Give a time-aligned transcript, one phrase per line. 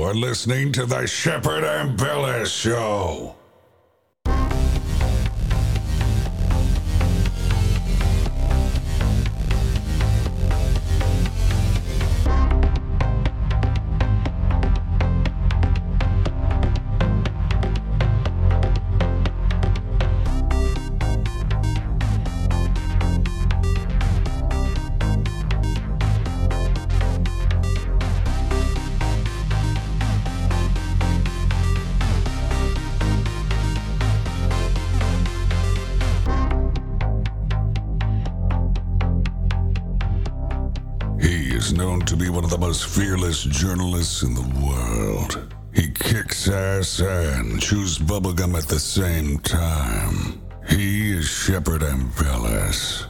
[0.00, 3.34] Are listening to the Shepard Ambellas Show.
[43.50, 45.54] Journalists in the world.
[45.74, 50.40] He kicks ass and chews bubblegum at the same time.
[50.68, 53.06] He is Shepard Ambellas.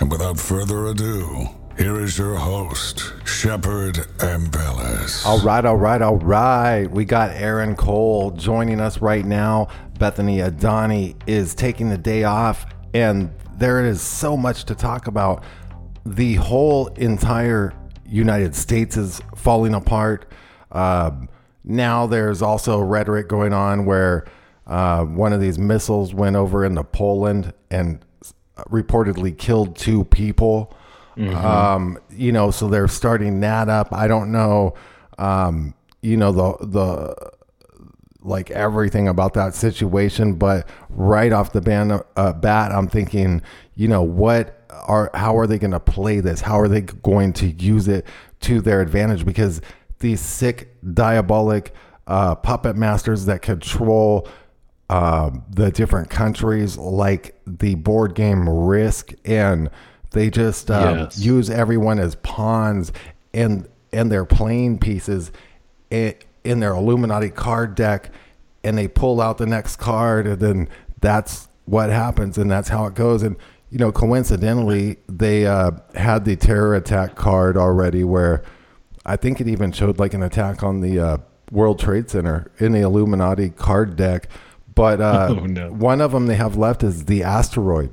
[0.00, 5.24] And without further ado, here is your host, Shepard Ambellas.
[5.24, 6.86] All right, all right, all right.
[6.86, 9.68] We got Aaron Cole joining us right now.
[9.98, 15.42] Bethany Adani is taking the day off, and there is so much to talk about.
[16.04, 17.72] The whole entire
[18.08, 20.30] United States is falling apart.
[20.72, 21.28] Um,
[21.64, 24.26] now there's also rhetoric going on where
[24.66, 28.04] uh, one of these missiles went over into Poland and
[28.70, 30.74] reportedly killed two people.
[31.72, 33.92] Um, you know, so they're starting that up.
[33.92, 34.74] I don't know,
[35.18, 37.32] um, you know, the the
[38.22, 43.42] like everything about that situation, but right off the ban, uh, bat, I'm thinking,
[43.78, 46.40] you know, what are how are they going to play this?
[46.40, 48.04] How are they going to use it
[48.40, 49.24] to their advantage?
[49.24, 49.60] Because
[50.00, 51.72] these sick, diabolic
[52.08, 54.26] uh, puppet masters that control
[54.90, 59.70] um, the different countries, like the board game Risk, and
[60.10, 61.18] they just um, Yes.
[61.20, 62.92] use everyone as pawns
[63.32, 65.30] and and their playing pieces
[65.92, 68.10] i- in their Illuminati card deck,
[68.64, 70.68] and they pull out the next card, and then
[71.00, 73.22] that's what happens, and that's how it goes.
[73.22, 73.36] And
[73.70, 78.42] you know, coincidentally, they uh, had the terror attack card already, where
[79.04, 81.18] I think it even showed like an attack on the uh,
[81.50, 84.28] World Trade Center in the Illuminati card deck.
[84.74, 85.70] But uh, Oh, no.
[85.72, 87.90] one of them they have left is the asteroid.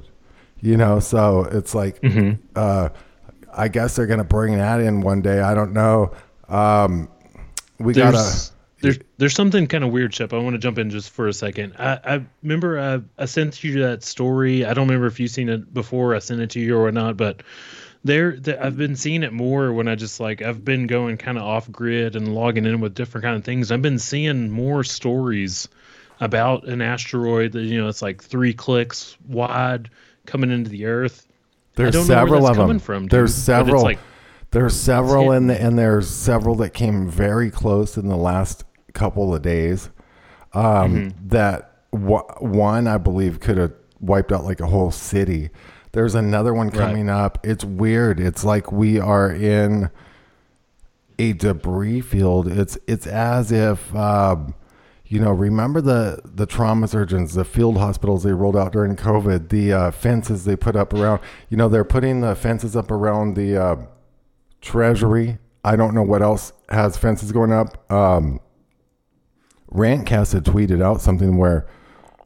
[0.62, 2.42] You know, so it's like, Mm-hmm.
[2.56, 2.90] uh,
[3.58, 5.40] I guess they're gonna bring that in one day.
[5.42, 6.14] I don't know.
[6.50, 7.08] Um,
[7.80, 8.18] we gotta.
[8.18, 8.52] there's
[8.86, 10.34] there's there's something kind of weird, Shep.
[10.34, 11.76] I want to jump in just for a second.
[11.78, 14.66] I, I remember I, I sent you that story.
[14.66, 16.16] I don't remember if you've seen it before.
[16.16, 17.44] I sent it to you or not, but
[18.04, 21.38] there, there I've been seeing it more when I just like I've been going kind
[21.38, 23.72] of off grid and logging in with different kind of things.
[23.72, 25.68] I've been seeing more stories
[26.20, 29.90] about an asteroid that you know it's like three clicks wide
[30.26, 31.28] coming into the Earth.
[31.76, 32.64] There's don't know where several of them.
[32.68, 33.84] coming from, dude, there's several.
[33.84, 34.00] like-
[34.52, 38.64] there's several, and and there's several that came very close in the last
[38.96, 39.90] couple of days.
[40.54, 40.64] Um,
[41.12, 41.28] Mm-hmm.
[41.30, 45.50] That w- one I believe could have wiped out like a whole city.
[45.92, 47.38] There's another one coming up.
[47.44, 48.20] It's weird.
[48.20, 49.90] It's like we are in
[51.20, 52.48] a debris field.
[52.48, 54.54] It's it's as if um,
[55.06, 55.32] you know.
[55.32, 59.48] Remember the the trauma surgeons, the field hospitals they rolled out during COVID.
[59.50, 61.22] The uh, fences they put up around.
[61.50, 63.76] You know, they're putting the fences up around the uh,
[64.62, 65.38] treasury.
[65.64, 67.90] I don't know what else has fences going up.
[67.92, 68.40] Um,
[69.76, 71.68] Rantcast had tweeted out something where,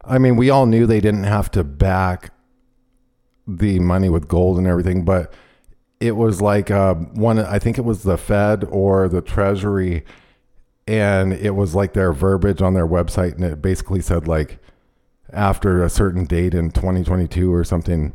[0.03, 2.31] I mean, we all knew they didn't have to back
[3.47, 5.33] the money with gold and everything, but
[5.99, 7.39] it was like uh, one.
[7.39, 10.05] I think it was the Fed or the Treasury,
[10.87, 14.59] and it was like their verbiage on their website, and it basically said like
[15.33, 18.13] after a certain date in 2022 or something,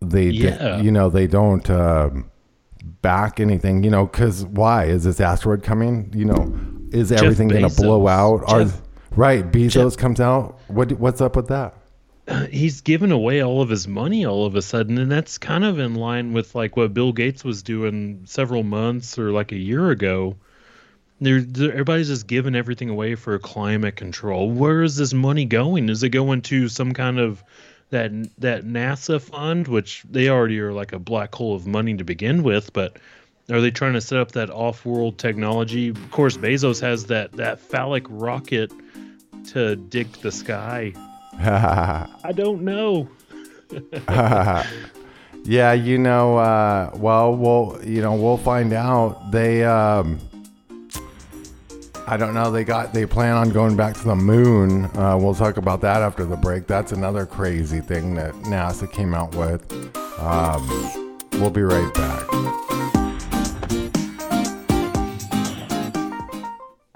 [0.00, 2.30] they di- you know they don't um,
[3.00, 3.82] back anything.
[3.82, 6.12] You know, because why is this asteroid coming?
[6.14, 6.54] You know,
[6.92, 8.10] is everything going to blow Bezos.
[8.10, 8.52] out?
[8.52, 8.72] Are
[9.10, 9.50] right?
[9.50, 10.58] Bezos comes out.
[10.68, 11.74] What what's up with that?
[12.28, 15.64] Uh, he's given away all of his money all of a sudden and that's kind
[15.64, 19.56] of in line with like what bill gates was doing several months or like a
[19.56, 20.34] year ago
[21.20, 25.88] there there- everybody's just giving everything away for climate control where is this money going
[25.88, 27.44] is it going to some kind of
[27.90, 32.02] that that nasa fund which they already are like a black hole of money to
[32.02, 32.96] begin with but
[33.50, 37.60] are they trying to set up that off-world technology of course bezos has that that
[37.60, 38.72] phallic rocket
[39.44, 40.92] to dig the sky
[41.38, 43.08] I don't know.
[45.48, 49.30] Yeah, you know, uh, well, we'll, you know, we'll find out.
[49.30, 50.18] They, um,
[52.08, 52.50] I don't know.
[52.50, 54.86] They got, they plan on going back to the moon.
[54.96, 56.66] Uh, we'll talk about that after the break.
[56.66, 59.72] That's another crazy thing that NASA came out with.
[60.18, 62.75] Um, we'll be right back.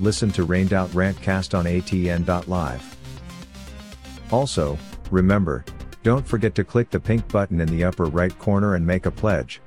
[0.00, 2.96] listen to Rained Out Rantcast on ATN.live.
[4.30, 4.78] Also,
[5.10, 5.64] remember,
[6.02, 9.10] don't forget to click the pink button in the upper right corner and make a
[9.10, 9.60] pledge.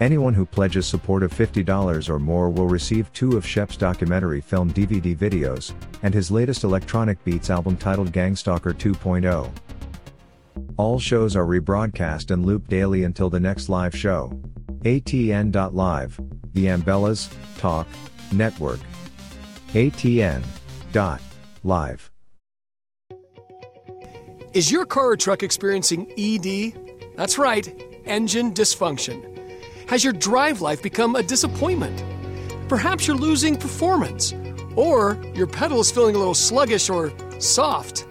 [0.00, 4.72] Anyone who pledges support of $50 or more will receive two of Shep's documentary film
[4.72, 9.50] DVD videos, and his latest electronic beats album titled Gangstalker 2.0.
[10.76, 14.32] All shows are rebroadcast and looped daily until the next live show.
[14.82, 16.20] ATN.live,
[16.52, 17.88] the Ambellas, Talk,
[18.32, 18.78] Network.
[19.74, 20.42] ATN.
[20.92, 21.20] Dot.
[21.62, 22.10] Live.
[24.54, 26.72] Is your car or truck experiencing ED?
[27.16, 27.68] That's right,
[28.06, 29.22] engine dysfunction.
[29.90, 32.02] Has your drive life become a disappointment?
[32.66, 34.32] Perhaps you're losing performance,
[34.74, 38.06] or your pedal is feeling a little sluggish or soft.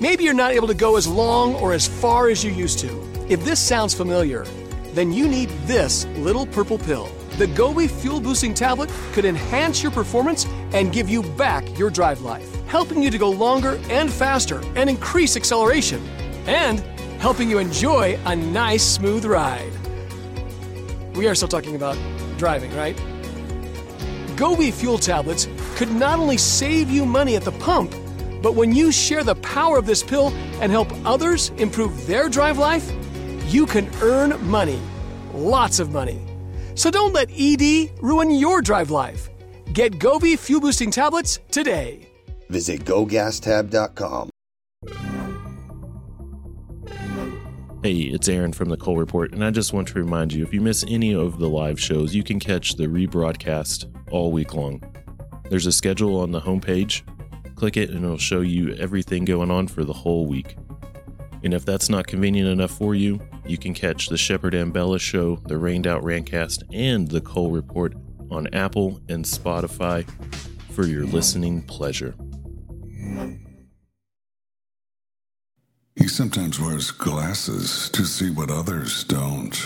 [0.00, 2.88] Maybe you're not able to go as long or as far as you used to.
[3.28, 4.44] If this sounds familiar,
[4.92, 7.10] then you need this little purple pill.
[7.36, 12.20] The Gobi Fuel Boosting Tablet could enhance your performance and give you back your drive
[12.20, 16.06] life, helping you to go longer and faster and increase acceleration,
[16.46, 16.80] and
[17.20, 19.72] helping you enjoy a nice, smooth ride.
[21.16, 21.96] We are still talking about
[22.36, 23.00] driving, right?
[24.36, 27.94] Gobi Fuel Tablets could not only save you money at the pump,
[28.42, 30.28] but when you share the power of this pill
[30.60, 32.92] and help others improve their drive life,
[33.46, 34.80] you can earn money.
[35.32, 36.20] Lots of money.
[36.74, 39.30] So don't let ED ruin your drive life.
[39.74, 42.08] Get Gobi Fuel Boosting Tablets today.
[42.48, 44.30] Visit gogastab.com.
[47.82, 50.54] Hey, it's Aaron from the Cole Report, and I just want to remind you if
[50.54, 54.80] you miss any of the live shows, you can catch the rebroadcast all week long.
[55.50, 57.02] There's a schedule on the homepage.
[57.56, 60.56] Click it, and it'll show you everything going on for the whole week.
[61.42, 65.40] And if that's not convenient enough for you, you can catch the Shepard Ambella Show,
[65.46, 67.92] the Rained Out Rantcast, and the Cole Report
[68.34, 70.04] on Apple and Spotify
[70.72, 72.14] for your listening pleasure.
[75.96, 79.56] He sometimes wears glasses to see what others don't.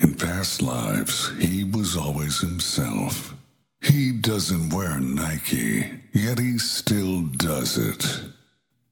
[0.00, 3.34] In past lives, he was always himself.
[3.80, 8.22] He doesn't wear Nike, yet he still does it.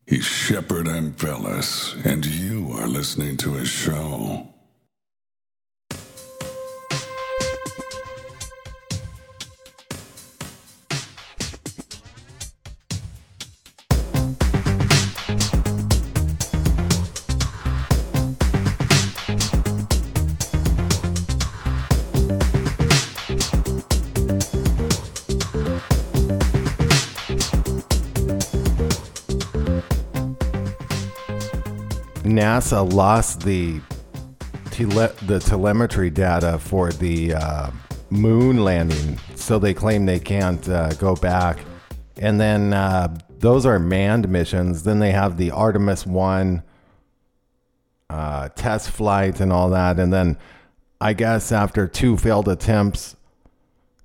[0.06, 4.51] He's Shepard Ambellas, and you are listening to his show.
[32.42, 33.80] NASA lost the
[34.72, 37.70] tele- the telemetry data for the uh,
[38.10, 41.60] moon landing, so they claim they can't uh, go back.
[42.16, 44.82] And then uh, those are manned missions.
[44.82, 46.64] Then they have the Artemis One
[48.10, 50.36] uh, test flight and all that, and then
[51.00, 53.14] I guess after two failed attempts,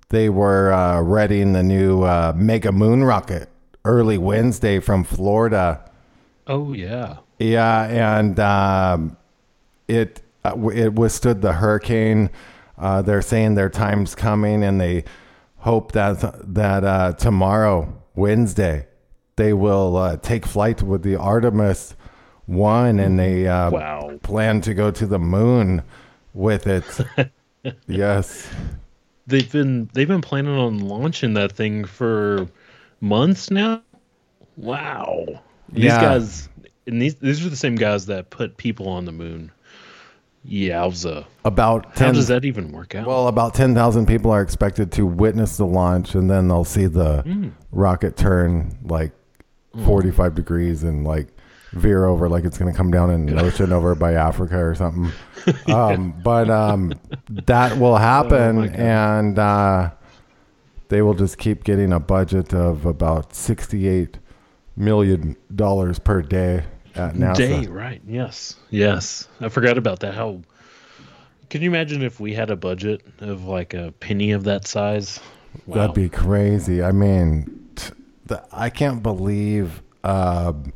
[0.09, 3.49] they were uh, readying the new uh, Mega Moon rocket
[3.83, 5.89] early Wednesday from Florida.
[6.45, 7.17] Oh yeah.
[7.39, 7.83] Yeah,
[8.19, 9.17] and um,
[9.87, 12.29] it uh, w- it withstood the hurricane.
[12.77, 15.03] Uh, they're saying their time's coming, and they
[15.57, 16.19] hope that
[16.53, 18.87] that uh, tomorrow, Wednesday,
[19.35, 21.95] they will uh, take flight with the Artemis
[22.47, 24.19] One, and they uh, Wow.
[24.23, 25.83] plan to go to the moon
[26.33, 26.85] with it.
[27.87, 28.49] yes.
[29.27, 32.47] They've been they've been planning on launching that thing for
[33.01, 33.81] months now.
[34.55, 35.25] Wow.
[35.69, 36.01] These Yeah.
[36.01, 36.49] guys
[36.87, 39.51] and these these are the same guys that put people on the moon.
[40.47, 41.25] Yowza.
[41.43, 43.05] About How 10, does that even work out?
[43.05, 47.21] Well, about 10,000 people are expected to witness the launch, and then they'll see the
[47.23, 47.49] Hmm.
[47.71, 49.11] rocket turn like
[49.83, 51.27] 45 degrees and like
[51.73, 54.73] veer over like it's going to come down in an ocean over by Africa or
[54.75, 55.11] something.
[55.67, 56.93] Um, but um,
[57.29, 59.91] that will happen, Oh and uh,
[60.89, 64.15] they will just keep getting a budget of about $68
[64.77, 65.35] million
[66.03, 66.63] per day
[66.97, 67.35] at NASA.
[67.35, 68.01] Day, right.
[68.07, 68.55] Yes.
[68.69, 69.27] Yes.
[69.39, 70.13] I forgot about that.
[70.13, 70.41] How
[71.49, 75.19] can you imagine if we had a budget of like a penny of that size?
[75.65, 75.75] Wow.
[75.75, 76.83] That'd be crazy.
[76.83, 77.93] I mean, t-
[78.25, 79.81] the, I can't believe.
[80.03, 80.73] Um,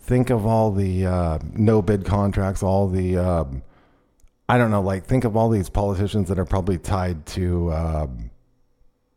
[0.00, 3.16] think of all the uh, no bid contracts, all the.
[3.16, 3.62] Um,
[4.48, 4.80] I don't know.
[4.80, 8.30] Like, think of all these politicians that are probably tied to, um,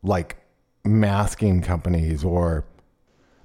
[0.03, 0.36] like,
[0.84, 2.65] masking companies or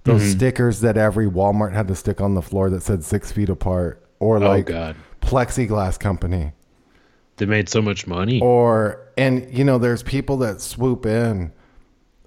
[0.06, 0.30] those Mm-hmm.
[0.38, 4.02] stickers that every Walmart had to stick on the floor that said six feet apart,
[4.20, 4.96] or oh like god.
[5.20, 6.52] plexiglass company.
[7.36, 8.40] They made so much money.
[8.40, 11.52] or and you know there's people that swoop in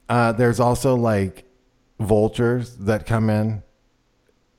[0.09, 1.45] uh there's also like
[1.99, 3.63] vultures that come in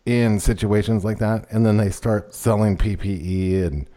[0.07, 3.89] in situations like that and then they start selling ppe and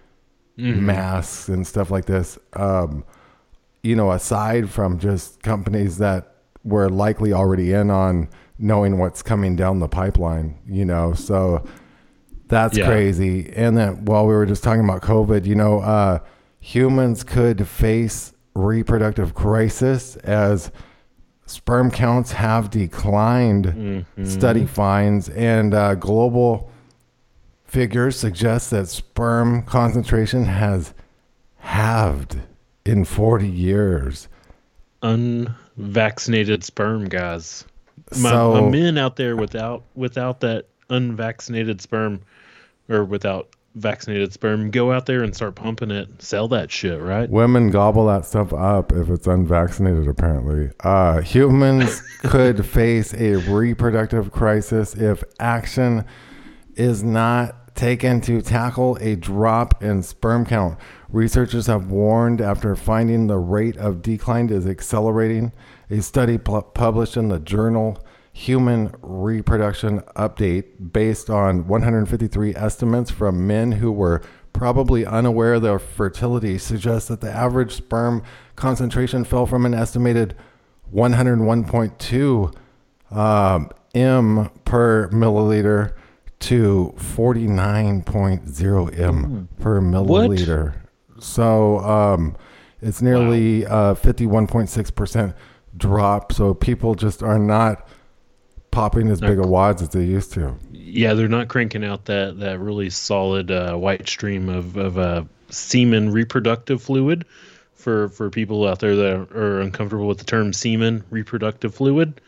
[0.58, 3.04] masks and stuff like this um
[3.82, 8.30] you know aside from just companies that were likely already in on
[8.64, 11.64] knowing what's coming down the pipeline you know so
[12.50, 12.86] that's Yeah.
[12.86, 13.52] crazy.
[13.56, 16.20] And then while we were just talking about COVID, you know, uh,
[16.60, 20.72] humans could face reproductive crisis as
[21.48, 24.06] sperm counts have declined.
[24.24, 26.70] Study finds and uh, global
[27.66, 30.94] figures suggest that sperm concentration has
[31.58, 32.38] halved
[32.86, 34.28] in 40 years.
[35.02, 37.66] Unvaccinated sperm guys.
[38.18, 42.22] My, So- my men out there without without that unvaccinated sperm
[42.90, 47.28] or without vaccinated sperm, go out there and start pumping it, sell that shit, right?
[47.30, 50.70] Women gobble that stuff up if it's unvaccinated, apparently.
[50.82, 56.06] Uh, humans could face a reproductive crisis if action
[56.76, 60.78] is not taken to tackle a drop in sperm count.
[61.14, 65.52] Researchers have warned after finding the rate of decline is accelerating.
[65.92, 73.46] A study pu- published in the journal Human Reproduction Update, based on 153 estimates from
[73.46, 78.24] men who were probably unaware of their fertility, suggests that the average sperm
[78.56, 80.36] concentration fell from an estimated
[80.92, 82.56] 101.2
[83.16, 85.94] um, m per milliliter
[86.40, 90.74] to 49.0 m per milliliter.
[91.24, 92.36] So um,
[92.82, 95.34] it's nearly uh, 51.6%
[95.78, 96.32] drop.
[96.34, 97.88] So people just are not
[98.72, 100.56] popping as big a wads as they used to.
[100.72, 105.24] Yeah, they're not cranking out that that really solid uh, white stream of of uh,
[105.50, 107.26] semen reproductive fluid.
[107.76, 112.22] For for people out there that are uncomfortable with the term semen reproductive fluid,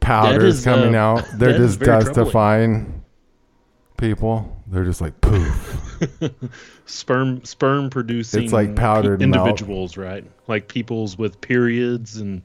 [0.00, 1.24] Powders is, coming uh, out.
[1.34, 3.04] They're just very troubling.
[3.96, 4.62] People.
[4.66, 6.00] They're just like poof.
[6.86, 9.46] sperm sperm producing It's like powdered pe- milk.
[9.46, 10.24] individuals, right?
[10.48, 12.42] Like people's with periods, and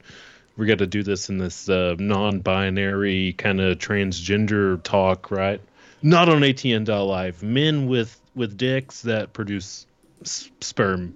[0.56, 5.60] we got to do this in this uh, non-binary kind of transgender talk, right?
[6.02, 7.42] Not on ATN.live.
[7.42, 9.86] Men with with dicks that produce
[10.22, 11.14] s- sperm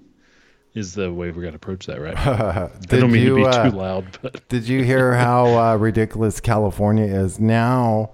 [0.75, 2.17] is the way we got to approach that, right?
[2.27, 5.77] I don't mean you, to be uh, too loud, but Did you hear how uh,
[5.77, 8.11] ridiculous California is now?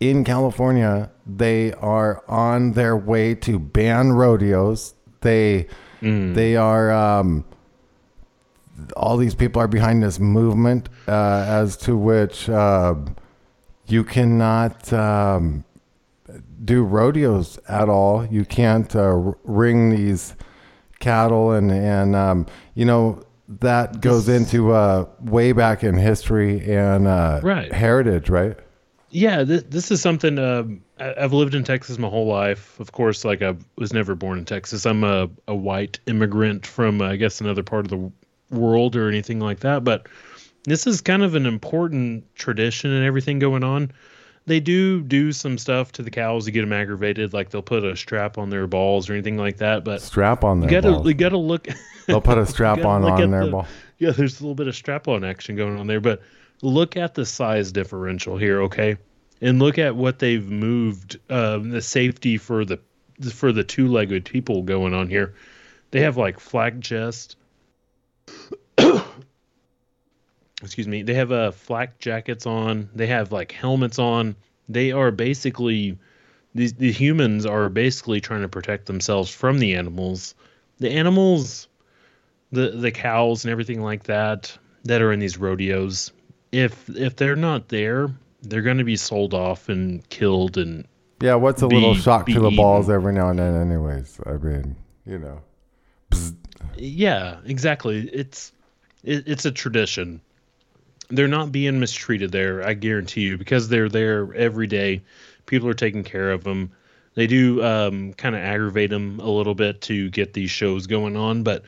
[0.00, 4.94] In California, they are on their way to ban rodeos.
[5.20, 5.66] They
[6.00, 6.34] Mm.
[6.34, 7.44] they are um,
[8.96, 12.94] all these people are behind this movement uh, as to which uh,
[13.86, 15.62] you cannot um,
[16.64, 18.24] do rodeos at all.
[18.24, 20.34] You can't uh, ring these
[21.00, 23.22] cattle and and um, you know
[23.60, 27.70] that goes into uh, way back in history and uh, Right.
[27.72, 28.56] heritage, right?
[29.10, 32.78] Yeah, this, this is something um, I've lived in Texas my whole life.
[32.78, 34.86] Of course, like I was never born in Texas.
[34.86, 38.12] I'm a, a white immigrant from, uh, I guess, another part of the
[38.56, 39.82] world or anything like that.
[39.84, 40.06] But
[40.64, 43.90] this is kind of an important tradition and everything going on.
[44.46, 47.84] They do do some stuff to the cows to get them aggravated, like they'll put
[47.84, 49.84] a strap on their balls or anything like that.
[49.84, 51.06] But Strap on you their gotta balls.
[51.06, 51.68] you gotta look.
[52.06, 53.66] They'll put a strap on on their the- ball.
[53.98, 56.22] Yeah, there's a little bit of strap on action going on there, but
[56.62, 58.96] look at the size differential here, okay?
[59.40, 62.78] And look at what they've moved um, the safety for the
[63.32, 65.34] for the two-legged people going on here.
[65.90, 67.36] They have like flak chest.
[70.62, 71.02] Excuse me.
[71.02, 72.90] They have uh, flak jackets on.
[72.94, 74.36] They have like helmets on.
[74.68, 75.98] They are basically
[76.54, 80.34] these the humans are basically trying to protect themselves from the animals.
[80.78, 81.68] The animals
[82.52, 86.12] the the cows and everything like that that are in these rodeos
[86.52, 88.08] if if they're not there
[88.42, 90.86] they're going to be sold off and killed and
[91.20, 92.56] Yeah, what's a be- little shock to the eaten.
[92.56, 94.18] balls every now and then, anyways?
[94.24, 94.74] I mean,
[95.06, 95.40] you know.
[96.10, 96.34] Bzz.
[96.76, 98.52] yeah exactly it's
[99.04, 100.20] it, it's a tradition
[101.10, 105.00] they're not being mistreated there i guarantee you because they're there every day
[105.46, 106.70] people are taking care of them
[107.14, 111.16] they do um, kind of aggravate them a little bit to get these shows going
[111.16, 111.62] on but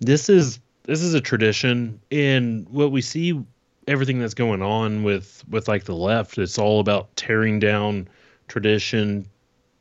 [0.00, 3.42] this is this is a tradition and what we see
[3.90, 6.38] everything that's going on with with like the left.
[6.38, 8.08] It's all about tearing down
[8.48, 9.26] tradition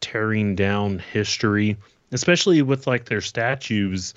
[0.01, 1.75] tearing down history
[2.11, 4.13] especially with like their statues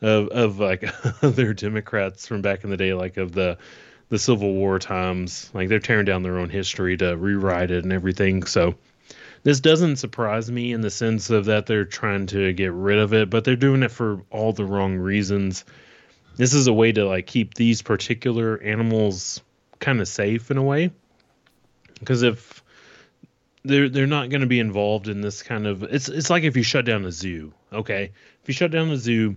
[0.00, 0.84] of of like
[1.22, 3.56] other democrats from back in the day like of the
[4.10, 5.50] the civil war times.
[5.54, 8.44] Like they're tearing down their own history to rewrite it and everything.
[8.44, 8.74] So
[9.42, 13.12] this doesn't surprise me in the sense of that they're trying to get rid of
[13.12, 15.64] it but they're doing it for all the wrong reasons
[16.36, 19.42] this is a way to like keep these particular animals
[19.78, 20.90] kind of safe in a way.
[21.98, 22.62] Because if
[23.64, 26.56] they're they're not going to be involved in this kind of it's it's like if
[26.56, 28.12] you shut down a zoo okay?
[28.42, 29.36] If you shut down a zoo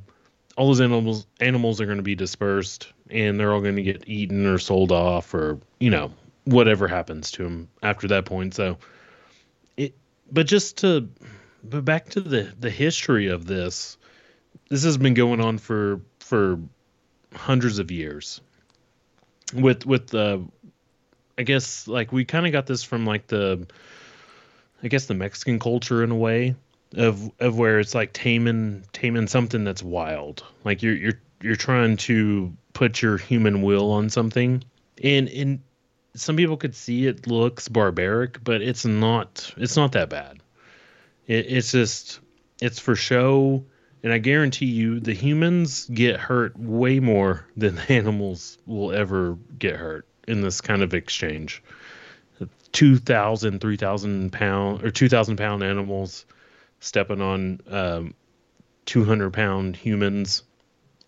[0.58, 4.08] all those animals animals are going to be dispersed and they're all going to get
[4.08, 6.12] eaten or sold off or you know
[6.46, 8.54] whatever happens to them after that point.
[8.56, 8.78] So
[9.76, 9.96] it
[10.32, 11.08] but just to
[11.64, 13.98] but back to the the history of this
[14.70, 16.60] this has been going on for for
[17.34, 18.42] hundreds of years.
[19.54, 20.46] With with the
[21.38, 23.66] i guess like we kind of got this from like the
[24.84, 26.56] i guess the mexican culture in a way
[26.96, 30.44] of of where it's like taming taming something that's wild.
[30.64, 34.64] Like you're you're you're trying to put your human will on something.
[35.04, 35.60] And and
[36.16, 40.40] some people could see it looks barbaric but it's not it's not that bad.
[41.28, 42.20] It, it's just
[42.62, 43.66] it's for show
[44.08, 49.38] and i guarantee you the humans get hurt way more than the animals will ever
[49.60, 51.62] get hurt in this kind of exchange
[52.72, 56.26] 2000 3000 pound or 2000 pound animals
[56.80, 58.14] stepping on um,
[58.86, 60.44] 200 pound humans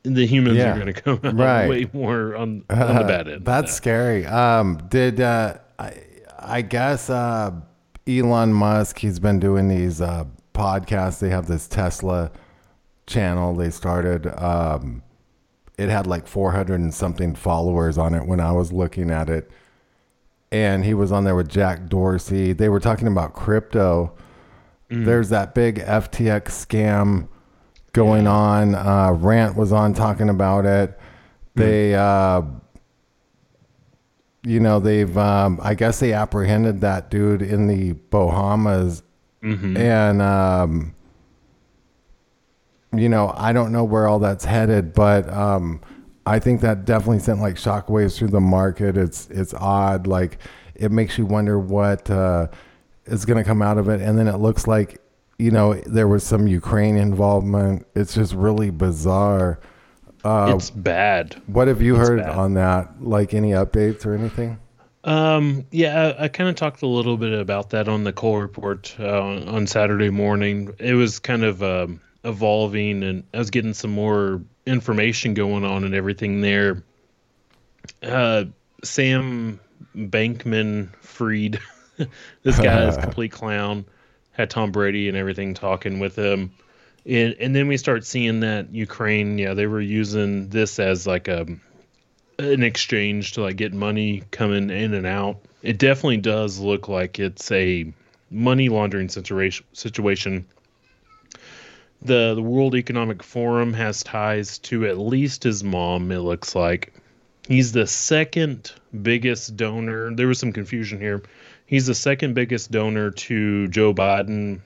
[0.04, 1.70] the humans Yeah, are going to come out right.
[1.70, 4.26] way more on, on the bad end That's scary.
[4.26, 6.02] Um, did uh, I,
[6.38, 7.52] I guess uh,
[8.08, 8.98] Elon Musk?
[8.98, 11.20] He's been doing these uh, podcasts.
[11.20, 12.32] They have this Tesla
[13.10, 14.28] channel they started.
[14.42, 15.04] Um,
[15.78, 19.50] it had like 400 and something followers on it when I was looking at it,
[20.52, 22.54] and he was on there with Jack Dorsey.
[22.54, 24.14] They were talking about crypto.
[25.06, 27.28] There's that big FTX scam
[27.94, 28.74] going on.
[28.76, 30.98] Uh, Rant was on talking about it.
[31.56, 32.42] They, uh,
[34.44, 39.04] you know, they've, um, I guess they apprehended that dude in the Bahamas.
[39.78, 40.96] And, um,
[42.94, 45.82] you know, I don't know where all that's headed, but um,
[46.26, 48.98] I think that definitely sent like shockwaves through the market.
[48.98, 50.40] It's it's odd, like
[50.76, 52.48] it makes you wonder what uh,
[53.06, 55.02] is going to come out of it, and then it looks like
[55.38, 57.86] you know there was some Ukraine involvement.
[57.96, 59.60] It's just really bizarre.
[60.24, 62.36] Uh, it's bad what have you it's heard bad.
[62.36, 63.02] on that?
[63.02, 64.60] Like any updates or anything?
[65.06, 68.42] Um, yeah, I, I kind of talked a little bit about that on the Cole
[68.42, 70.74] Report uh, on, on Saturday morning.
[70.78, 75.84] It was kind of um, evolving, and I was getting some more information going on
[75.84, 76.84] and everything there.
[78.04, 78.46] Uh,
[78.84, 79.60] Sam
[79.96, 81.60] Bankman-Fried,
[82.44, 83.86] this guy is a complete clown.
[84.32, 86.52] Had Tom Brady and everything talking with him.
[87.06, 91.28] And, and then we start seeing that Ukraine, yeah, they were using this as like
[91.28, 91.46] a
[92.38, 95.40] an exchange to like get money coming in and out.
[95.62, 97.92] It definitely does look like it's a
[98.32, 99.66] money laundering situation.
[99.74, 100.46] Situation.
[102.02, 106.12] The the World Economic Forum has ties to at least his mom.
[106.12, 106.94] It looks like
[107.50, 110.14] He's the second biggest donor.
[110.14, 111.24] There was some confusion here.
[111.66, 114.60] He's the second biggest donor to Joe Biden,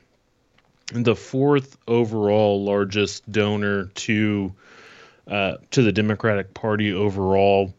[0.91, 4.53] the fourth overall largest donor to
[5.29, 7.73] uh, to the Democratic Party overall.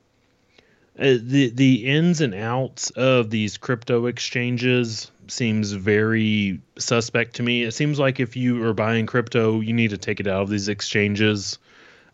[0.98, 7.62] Uh, the the ins and outs of these crypto exchanges seems very suspect to me.
[7.62, 10.48] It seems like if you are buying crypto, you need to take it out of
[10.48, 11.58] these exchanges.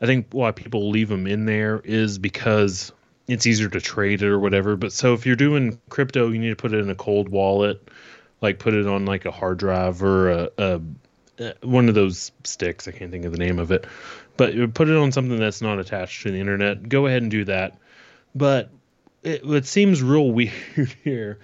[0.00, 2.92] I think why people leave them in there is because
[3.28, 4.76] it's easier to trade it or whatever.
[4.76, 7.88] But so if you're doing crypto, you need to put it in a cold wallet,
[8.40, 10.80] like put it on like a hard drive or a, a
[11.62, 12.88] one of those sticks.
[12.88, 13.86] I can't think of the name of it,
[14.36, 16.88] but put it on something that's not attached to the internet.
[16.88, 17.78] Go ahead and do that.
[18.34, 18.70] But
[19.22, 21.38] it, what seems real weird here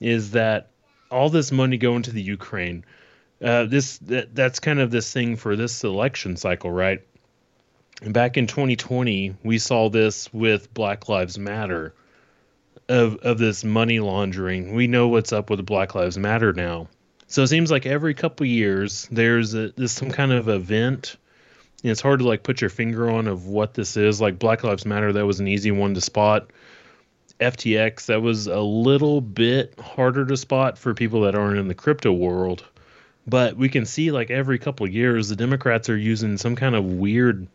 [0.00, 0.70] is that
[1.10, 2.84] all this money going to the Ukraine.
[3.42, 7.02] Uh, this that, that's kind of this thing for this election cycle, right?
[8.02, 11.94] And back in 2020, we saw this with Black Lives Matter
[12.88, 14.74] of of this money laundering.
[14.74, 16.88] We know what's up with Black Lives Matter now.
[17.26, 21.16] So it seems like every couple years there's a, there's some kind of event.
[21.82, 24.20] And it's hard to like put your finger on of what this is.
[24.20, 26.50] Like Black Lives Matter, that was an easy one to spot.
[27.40, 31.74] FTX, that was a little bit harder to spot for people that aren't in the
[31.74, 32.64] crypto world.
[33.26, 36.74] But we can see like every couple of years the Democrats are using some kind
[36.74, 37.46] of weird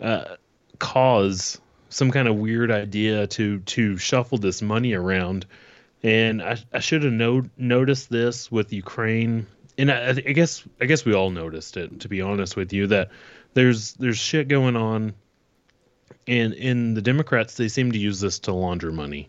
[0.00, 0.36] uh,
[0.78, 5.46] cause, some kind of weird idea to to shuffle this money around.
[6.02, 10.86] And I, I should have no, noticed this with Ukraine, and I, I guess I
[10.86, 12.00] guess we all noticed it.
[12.00, 13.10] To be honest with you, that
[13.54, 15.14] there's there's shit going on
[16.26, 19.28] and in the Democrats they seem to use this to launder money,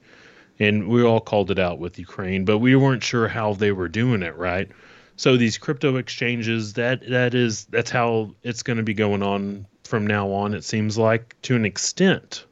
[0.59, 3.87] and we all called it out with Ukraine, but we weren't sure how they were
[3.87, 4.69] doing it right.
[5.15, 9.67] So these crypto exchanges that that is that's how it's going to be going on
[9.83, 10.53] from now on.
[10.53, 12.45] It seems like to an extent.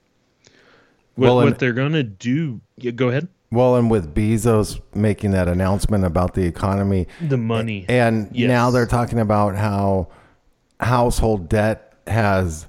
[1.16, 2.62] What, well, and, what they're going to do?
[2.78, 3.28] Yeah, go ahead.
[3.52, 8.48] Well, and with Bezos making that announcement about the economy, the money, and yes.
[8.48, 10.10] now they're talking about how
[10.80, 12.68] household debt has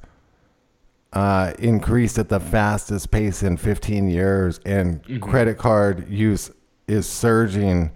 [1.13, 5.19] uh, increased at the fastest pace in 15 years, and mm-hmm.
[5.19, 6.51] credit card use
[6.87, 7.91] is surging.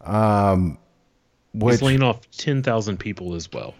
[0.00, 0.78] Um,
[1.52, 3.74] which, He's laying off 10,000 people as well.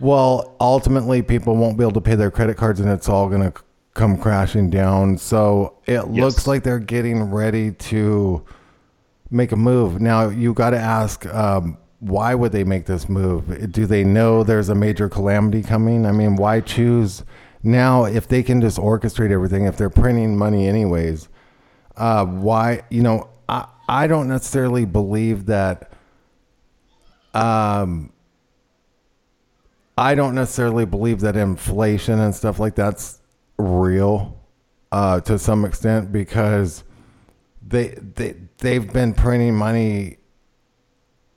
[0.00, 3.50] Well, ultimately, people won't be able to pay their credit cards, and it's all going
[3.50, 3.62] to
[3.94, 5.16] come crashing down.
[5.18, 6.06] So it yes.
[6.06, 8.44] looks like they're getting ready to
[9.30, 10.00] make a move.
[10.00, 11.26] Now, you got to ask.
[11.26, 13.72] Um, why would they make this move?
[13.72, 16.04] Do they know there's a major calamity coming?
[16.04, 17.24] I mean, why choose
[17.64, 21.28] now if they can just orchestrate everything if they're printing money anyways
[21.96, 25.92] uh, why you know I, I don't necessarily believe that
[27.32, 28.12] um
[29.96, 33.20] I don't necessarily believe that inflation and stuff like that's
[33.58, 34.40] real
[34.90, 36.84] uh, to some extent because
[37.66, 40.18] they they they've been printing money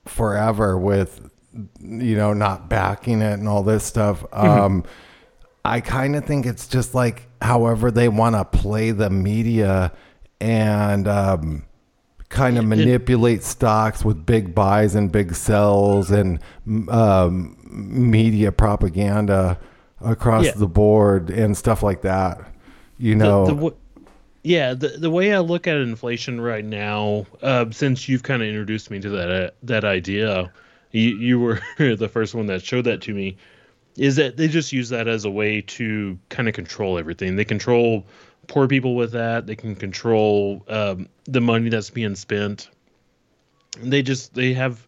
[0.05, 1.29] forever with
[1.79, 4.23] you know not backing it and all this stuff.
[4.31, 4.47] Mm-hmm.
[4.47, 4.83] Um,
[5.67, 9.91] I kind of think it's just like however they want to play the media
[10.39, 11.65] and um,
[12.29, 16.39] kind of manipulate stocks with big buys and big sells and
[16.87, 19.59] um, media propaganda
[19.99, 20.53] across yeah.
[20.55, 22.39] the board and stuff like that.
[22.97, 23.47] You know.
[23.47, 23.75] The, the,
[24.43, 28.47] yeah, the the way I look at inflation right now, uh, since you've kind of
[28.47, 30.49] introduced me to that uh, that idea,
[30.91, 33.35] you you were the first one that showed that to me
[33.97, 37.35] is that they just use that as a way to kind of control everything.
[37.35, 38.05] They control
[38.47, 39.47] poor people with that.
[39.47, 42.69] They can control um, the money that's being spent.
[43.81, 44.87] And They just they have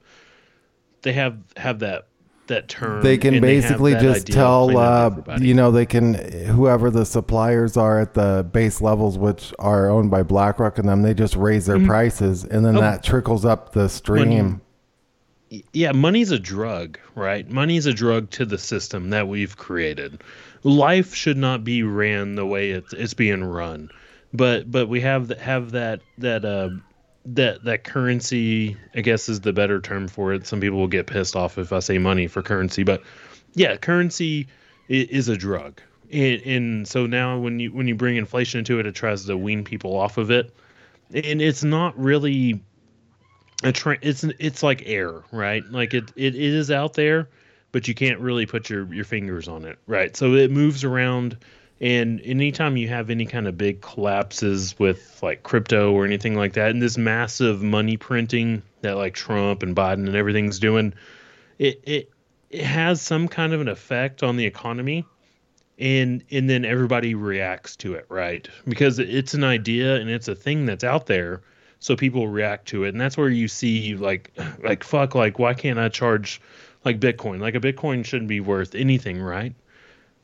[1.02, 2.08] they have have that
[2.48, 3.02] that term.
[3.02, 6.14] They can basically they just tell uh, you know they can
[6.46, 11.02] whoever the suppliers are at the base levels, which are owned by BlackRock and them.
[11.02, 11.88] They just raise their mm-hmm.
[11.88, 12.82] prices, and then oh.
[12.82, 14.62] that trickles up the stream.
[15.74, 17.50] Yeah, money's a drug, right?
[17.50, 20.22] Money's a drug to the system that we've created.
[20.64, 23.90] Life should not be ran the way it's, it's being run,
[24.32, 26.70] but but we have have that that uh
[27.26, 28.78] that that currency.
[28.94, 30.46] I guess is the better term for it.
[30.46, 33.02] Some people will get pissed off if I say money for currency, but
[33.54, 34.48] yeah, currency
[34.88, 35.82] is a drug,
[36.12, 39.38] and, and so now when you when you bring inflation into it, it tries to
[39.38, 40.54] wean people off of it,
[41.12, 42.62] and it's not really
[43.64, 45.64] a tra- it's it's like air, right?
[45.70, 47.30] Like it, it it is out there,
[47.72, 50.16] but you can't really put your your fingers on it, right?
[50.16, 51.38] So it moves around
[51.82, 56.54] and anytime you have any kind of big collapses with like crypto or anything like
[56.54, 60.94] that, and this massive money printing that like Trump and Biden and everything's doing,
[61.58, 62.12] it it
[62.50, 65.06] it has some kind of an effect on the economy.
[65.78, 68.48] and and then everybody reacts to it, right?
[68.68, 71.42] Because it's an idea and it's a thing that's out there,
[71.80, 74.32] so people react to it, and that's where you see like
[74.64, 76.42] like fuck, like why can't I charge
[76.86, 77.40] like Bitcoin?
[77.40, 79.54] Like a Bitcoin shouldn't be worth anything, right?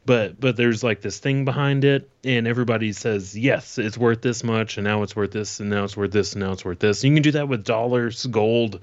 [0.06, 4.44] But but there's like this thing behind it, and everybody says yes, it's worth this
[4.44, 6.80] much, and now it's worth this, and now it's worth this, and now it's worth
[6.80, 7.04] this.
[7.04, 8.82] You can do that with dollars, gold,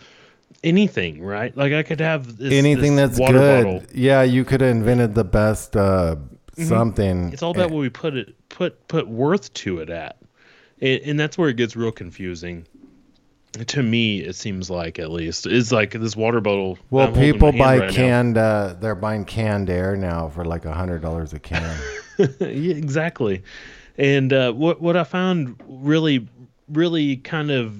[0.65, 1.57] anything, right?
[1.57, 3.65] Like I could have this, Anything this that's good.
[3.65, 3.85] bottle.
[3.95, 6.17] Yeah, you could have invented the best uh,
[6.57, 6.67] Mhm.
[6.67, 7.33] something.
[7.33, 10.17] It's all about what we put it put put worth to it at,
[10.83, 12.67] and, and that's where it gets real confusing.
[13.67, 16.79] To me, it seems like at least it's like this water bottle.
[16.91, 18.39] Well, I'm people buy right canned.
[18.39, 21.79] Uh, they're buying canned air now for like a hundred dollars a can.
[22.19, 23.43] yeah, exactly.
[23.99, 26.27] And uh, what what I found really
[26.69, 27.77] really kind of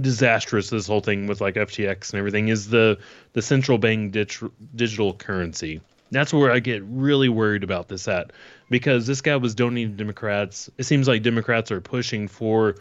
[0.00, 2.98] disastrous this whole thing with like FTX and everything is the
[3.34, 5.80] the central bank dig- digital currency.
[6.10, 8.32] That's where I get really worried about this at
[8.70, 10.70] because this guy was donating to Democrats.
[10.78, 12.76] It seems like Democrats are pushing for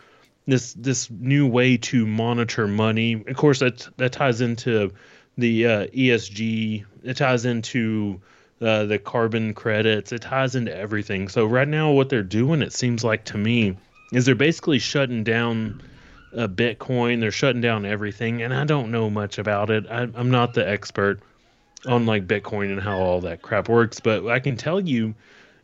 [0.45, 3.23] this this new way to monitor money.
[3.28, 4.91] Of course, that that ties into
[5.38, 6.86] the uh, ESG.
[7.04, 8.21] It ties into
[8.62, 10.12] uh, the carbon credits.
[10.12, 11.28] It ties into everything.
[11.28, 13.78] So right now, what they're doing, it seems like to me,
[14.13, 15.82] is they're basically shutting down
[16.36, 17.19] uh, Bitcoin.
[17.19, 19.86] They're shutting down everything, and I don't know much about it.
[19.89, 21.19] I, I'm not the expert
[21.86, 25.13] on like Bitcoin and how all that crap works, but I can tell you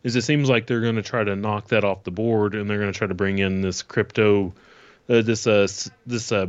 [0.04, 2.70] is it seems like they're going to try to knock that off the board, and
[2.70, 4.52] they're going to try to bring in this crypto,
[5.08, 5.66] uh, this uh,
[6.06, 6.46] this uh,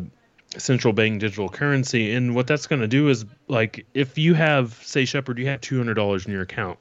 [0.58, 2.13] central bank digital currency.
[2.13, 5.62] And what that's going to do is like if you have, say, Shepard, you have
[5.62, 6.78] two hundred dollars in your account,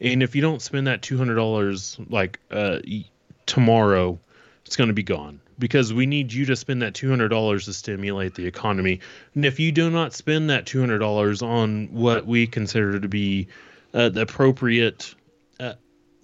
[0.00, 2.78] and if you don't spend that two hundred dollars like uh,
[3.46, 4.18] tomorrow,
[4.64, 7.66] it's going to be gone because we need you to spend that two hundred dollars
[7.66, 9.00] to stimulate the economy.
[9.34, 13.08] And if you do not spend that two hundred dollars on what we consider to
[13.08, 13.48] be
[13.94, 15.14] uh, the appropriate,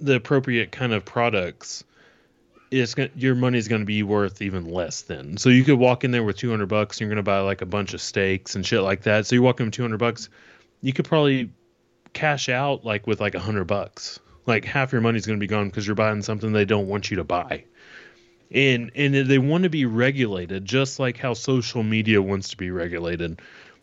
[0.01, 1.85] the appropriate kind of products,
[2.71, 5.37] it's gonna, your money's going to be worth even less then.
[5.37, 7.63] So you could walk in there with 200 bucks and you're going to buy like
[7.63, 9.27] a bunch of steaks and shit like that.
[9.27, 10.29] So you walk in with 200 bucks,
[10.81, 11.51] you could probably
[12.13, 14.21] cash out like with like a 100 bucks.
[14.47, 17.11] Like half your money's going to be gone because you're buying something they don't want
[17.11, 17.65] you to buy.
[18.51, 22.71] And and they want to be regulated just like how social media wants to be
[22.71, 23.41] regulated.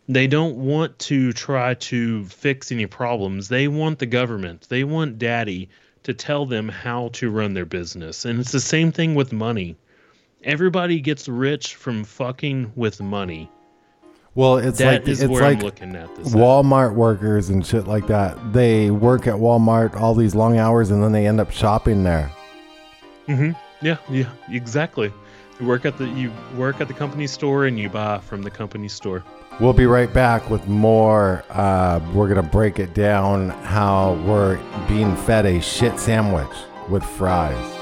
[0.08, 3.48] They don't want to try to fix any problems.
[3.48, 4.66] They want the government.
[4.68, 5.68] They want daddy
[6.04, 8.24] to tell them how to run their business.
[8.24, 9.76] And it's the same thing with money.
[10.44, 13.50] Everybody gets rich from fucking with money.
[14.34, 16.28] Well, it's That like is it's where like I'm looking at this.
[16.28, 16.34] at.
[16.34, 18.36] Walmart workers and shit like that.
[18.52, 22.30] They work at Walmart all these long hours and then they end up shopping there.
[23.28, 23.52] Mm-hmm.
[23.86, 25.12] Yeah, yeah, exactly.
[25.60, 28.50] You work at the you work at the company store and you buy from the
[28.50, 29.22] company store.
[29.60, 31.44] We'll be right back with more.
[31.50, 36.48] Uh, we're gonna break it down how we're being fed a shit sandwich
[36.88, 37.81] with fries.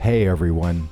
[0.00, 0.88] Hey everyone,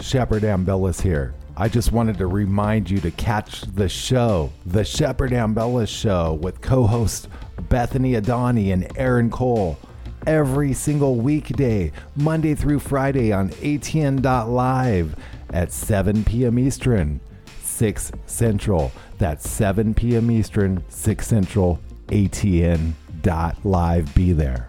[0.00, 1.34] Shepard Ambellas here.
[1.56, 6.60] I just wanted to remind you to catch the show, The Shepard Ambellas Show, with
[6.60, 7.28] co hosts
[7.70, 9.78] Bethany Adani and Aaron Cole,
[10.26, 15.16] every single weekday, Monday through Friday on ATN.live
[15.50, 16.58] at 7 p.m.
[16.58, 17.20] Eastern,
[17.62, 18.92] 6 Central.
[19.16, 20.30] That's 7 p.m.
[20.30, 22.94] Eastern, 6 Central, ATN.live.
[24.14, 24.68] Be there.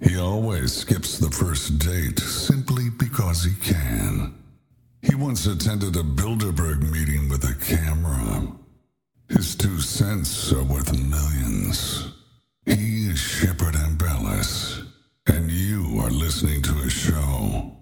[0.00, 4.34] He always skips the first date simply because he can.
[5.02, 8.48] He once attended a Bilderberg meeting with a camera.
[9.28, 12.12] His two cents are worth millions.
[12.66, 14.86] He is Shepard Ambellas,
[15.26, 17.79] and you are listening to his show.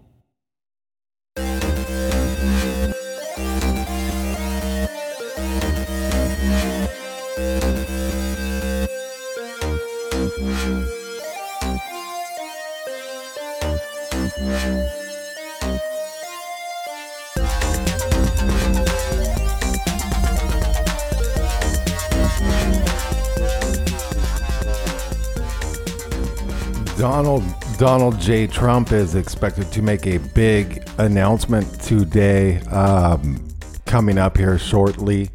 [26.98, 27.44] Donald
[27.78, 28.48] Donald J.
[28.48, 33.46] Trump is expected to make a big announcement today, um,
[33.87, 35.30] coming up here shortly.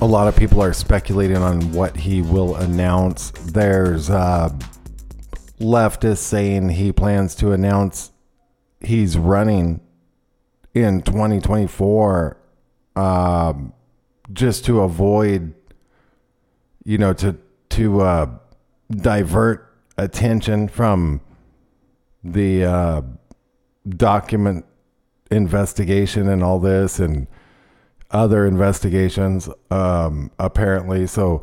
[0.00, 3.30] A lot of people are speculating on what he will announce.
[3.32, 4.48] There's uh,
[5.60, 8.10] leftists saying he plans to announce
[8.80, 9.82] he's running
[10.72, 12.38] in 2024
[12.96, 13.74] um,
[14.32, 15.52] just to avoid,
[16.86, 17.36] you know, to
[17.68, 18.38] to uh,
[18.92, 21.20] divert attention from
[22.22, 23.02] the uh,
[23.88, 24.64] document
[25.30, 27.26] investigation and all this and
[28.10, 31.06] other investigations um, apparently.
[31.06, 31.42] So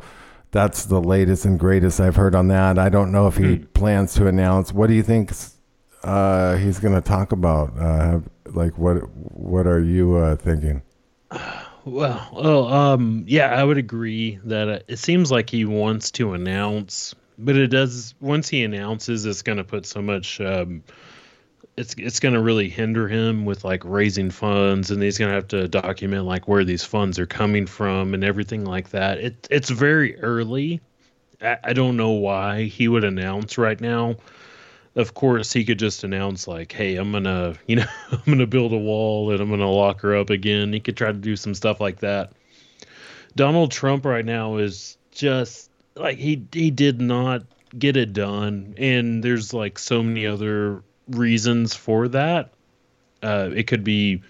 [0.52, 2.78] that's the latest and greatest i've heard on that.
[2.78, 4.72] I don't know if he plans to announce.
[4.72, 5.32] What do you think
[6.02, 7.78] uh, he's going to talk about?
[7.78, 10.82] Uh, like what what are you uh, thinking?
[11.84, 16.34] Well, well, um, yeah, I would agree that uh, it seems like he wants to
[16.34, 18.14] announce, but it does.
[18.20, 20.40] Once he announces, it's going to put so much.
[20.40, 20.82] Um,
[21.76, 25.34] it's it's going to really hinder him with like raising funds, and he's going to
[25.34, 29.18] have to document like where these funds are coming from and everything like that.
[29.18, 30.80] It it's very early.
[31.40, 34.16] I, I don't know why he would announce right now.
[34.96, 38.72] Of course, he could just announce like, "Hey, I'm gonna, you know, I'm gonna build
[38.72, 41.54] a wall and I'm gonna lock her up again." He could try to do some
[41.54, 42.32] stuff like that.
[43.36, 47.42] Donald Trump right now is just like he he did not
[47.76, 52.52] get it done, and there's like so many other reasons for that.
[53.22, 54.22] Uh, it could be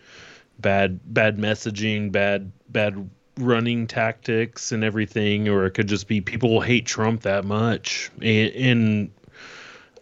[0.59, 6.61] bad bad messaging, bad bad running tactics and everything, or it could just be people
[6.61, 9.11] hate Trump that much, and, and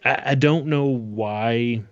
[0.04, 1.82] I, I don't know why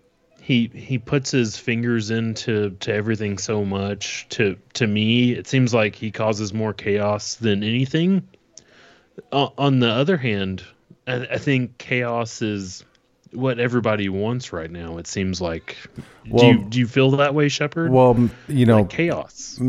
[0.41, 4.27] he he puts his fingers into to everything so much.
[4.31, 8.29] To to me, it seems like he causes more chaos than anything.
[9.33, 10.63] Uh, on the other hand,
[11.07, 12.85] I, I think chaos is
[13.33, 14.99] what everybody wants right now.
[14.99, 15.77] It seems like.
[16.29, 17.91] Well- do you do you feel that way, Shepard?
[17.93, 19.61] Well, you know, like chaos.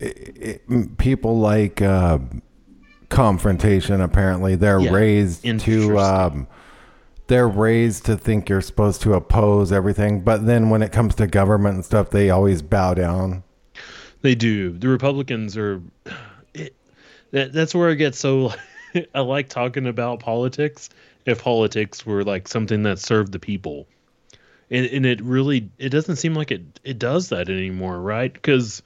[0.00, 2.18] it- people like uh,
[3.08, 4.00] confrontation.
[4.00, 6.48] Apparently, they're Yeah, raised to um,
[7.26, 10.20] they're raised to think you're supposed to oppose everything.
[10.20, 13.42] But then when it comes to government and stuff, they always bow down.
[14.22, 14.70] They do.
[14.70, 15.82] The Republicans are.
[16.54, 16.74] It,
[17.30, 18.52] that, that's where I get so.
[19.14, 20.90] I like talking about politics.
[21.26, 23.86] If politics were like something that served the people,
[24.70, 28.32] and and it really it doesn't seem like it it does that anymore, right?
[28.32, 28.82] Because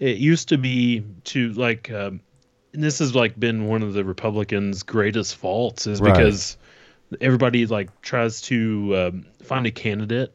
[0.00, 2.20] it used to be to like, um,
[2.72, 6.14] and this has like been one of the Republicans' greatest faults is Right.
[6.14, 6.56] because
[7.20, 10.34] everybody like tries to um, find a candidate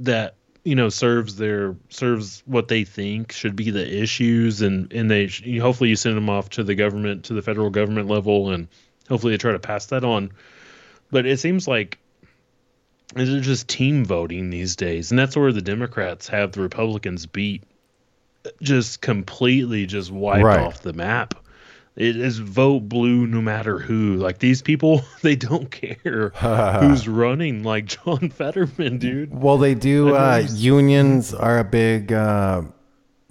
[0.00, 5.10] that you know serves their serves what they think should be the issues and and
[5.10, 8.50] they you- hopefully you send them off to the government to the federal government level
[8.50, 8.68] and
[9.08, 10.30] hopefully they try to pass that on.
[11.10, 11.98] But it seems like
[13.14, 15.10] they're just team voting these days?
[15.10, 17.64] And that's where the democrats have the republicans beat
[18.62, 20.60] just completely just wiped Right.
[20.60, 21.41] off the map
[21.96, 26.30] it is vote blue no matter who like these people they don't care
[26.80, 30.14] who's running like john fetterman dude Well, they do.
[30.14, 32.62] Uh, unions are a big uh,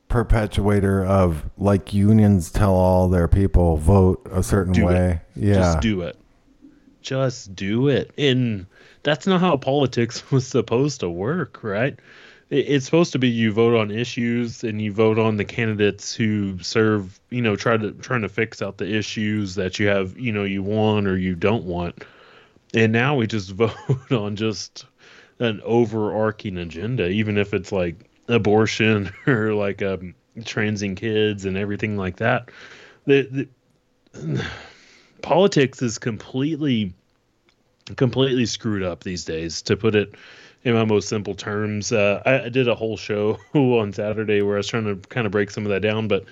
[0.09, 4.93] perpetuator of like unions tell all their people vote a certain Do it.
[4.93, 5.21] way.
[5.35, 5.53] Yeah.
[5.55, 6.17] Just do it.
[7.01, 8.11] Just do it.
[8.17, 8.65] And
[9.03, 11.97] that's not how politics was supposed to work, right?
[12.51, 16.13] It- It's supposed to be you vote on issues and you vote on the candidates
[16.13, 20.19] who serve, you know, try to trying to fix out the issues that you have,
[20.19, 22.03] you know, you want or you don't want.
[22.75, 24.85] And now we just vote on just
[25.39, 27.95] an overarching agenda, even if it's like
[28.27, 30.13] abortion or like um,
[30.45, 32.49] transing kids and everything like that.
[33.05, 33.47] The,
[34.13, 34.45] the
[35.21, 36.93] politics is completely
[37.97, 40.13] completely screwed up these days to put it
[40.63, 44.55] in my most simple terms uh, I, I did a whole show on saturday where
[44.55, 46.25] i was trying to kind of break some of that down but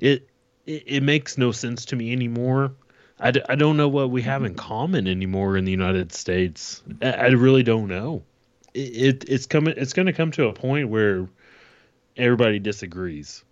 [0.00, 0.28] it
[0.66, 2.72] it, it makes no sense to me anymore.
[3.18, 6.82] I, d- I don't know what we have in common anymore in the united states.
[7.00, 8.24] I, I really don't know.
[8.74, 11.28] It, it it's coming it's going to come to a point where
[12.16, 13.44] everybody disagrees.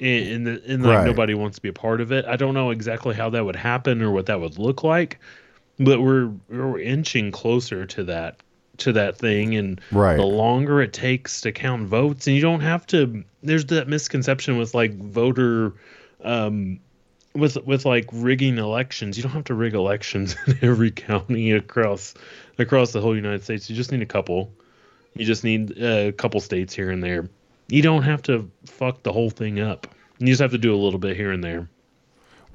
[0.00, 1.04] And, and, the, and like Right.
[1.04, 2.24] nobody wants to be a part of it.
[2.26, 5.20] I don't know exactly how that would happen or what that would look like,
[5.78, 8.42] but we're we're inching closer to that
[8.78, 9.54] to that thing.
[9.56, 10.16] And Right.
[10.16, 13.22] the longer it takes to count votes, and you don't have to.
[13.42, 15.72] There's that misconception with like voter.
[16.22, 16.80] Um,
[17.34, 22.14] with with like rigging elections, you don't have to rig elections in every county across
[22.58, 23.68] across the whole United States.
[23.68, 24.52] You just need a couple.
[25.16, 27.28] You just need a couple states here and there.
[27.68, 29.86] You don't have to fuck the whole thing up.
[30.18, 31.68] You just have to do a little bit here and there.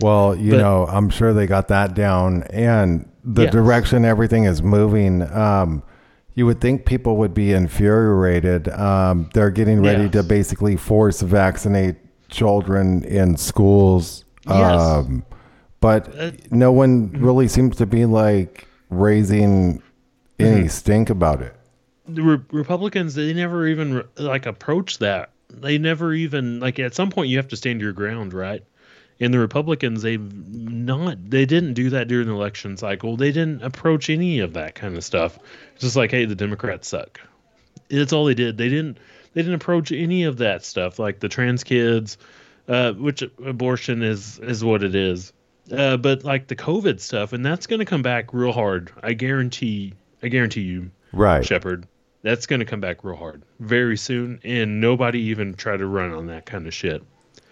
[0.02, 3.52] Well, you But- know, I'm sure they got that down, and the Yes.
[3.52, 5.22] direction everything is moving.
[5.24, 5.84] Um,
[6.36, 8.70] you would think people would be infuriated.
[8.70, 10.12] Um, they're getting ready Yes.
[10.14, 11.96] to basically force vaccinate
[12.30, 14.24] children in schools.
[14.48, 14.80] Yes.
[14.82, 15.24] Um,
[15.82, 19.82] but Uh, no one really seems to be like raising
[20.40, 20.68] any Mm-hmm.
[20.68, 21.56] stink about it.
[22.08, 25.30] the Re- Republicans they never even like approach that.
[25.52, 28.64] They never even like at some point you have to stand your ground, right?
[29.20, 33.18] And the Republicans they've not they didn't do that during the election cycle.
[33.18, 35.38] They didn't approach any of that kind of stuff.
[35.74, 37.20] It's just like, hey, the Democrats suck.
[37.90, 38.58] That's all they did.
[38.58, 38.98] They didn't
[39.34, 42.18] they didn't approach any of that stuff like the trans kids,
[42.68, 45.34] uh, which abortion is is what it is.
[45.72, 48.92] Uh, but like the COVID stuff, and that's going to come back real hard.
[49.04, 49.94] I guarantee.
[50.24, 50.92] I guarantee you.
[51.12, 51.46] Right.
[51.46, 51.88] Shepard.
[52.22, 56.12] That's going to come back real hard very soon, and nobody even try to run
[56.12, 57.04] on that kind of shit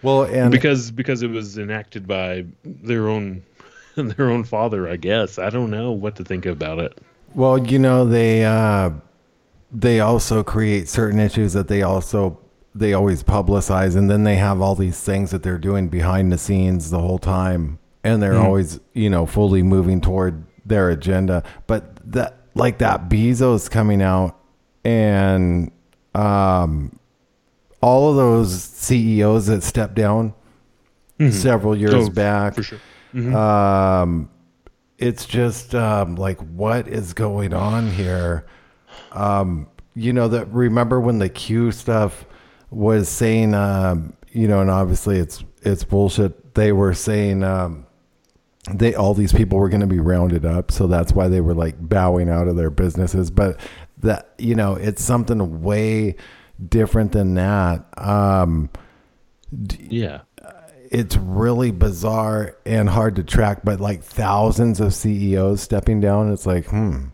[0.02, 3.42] Well, and because because it was enacted by their own
[3.96, 4.88] their own father.
[4.88, 6.98] I guess I don't know what to think about it.
[7.34, 8.90] Well, you know, they uh,
[9.72, 12.38] they also create certain issues that they also
[12.74, 16.38] they always publicize, and then they have all these things that they're doing behind the
[16.38, 21.42] scenes the whole time, and they're always you know fully moving toward their agenda.
[21.66, 24.38] But that like that Bezos coming out
[24.84, 25.70] and
[26.14, 26.97] um,
[27.80, 30.34] all of those CEOs that stepped down
[31.30, 32.78] several years Oh, back for sure.
[33.36, 34.30] um
[34.98, 38.46] it's just um like what is going on here?
[39.12, 42.24] Um you know that remember when the q stuff
[42.70, 46.54] was saying um you know and obviously it's it's bullshit.
[46.54, 47.86] They were saying um
[48.70, 51.54] they all these people were going to be rounded up so that's why they were
[51.54, 53.30] like bowing out of their businesses.
[53.30, 53.58] But
[53.98, 56.14] that you know it's something way
[56.66, 58.70] different than that um
[59.78, 60.22] Yeah,
[60.90, 66.46] it's really bizarre and hard to track, but like thousands of CEOs stepping down, it's
[66.46, 67.06] like, hmm.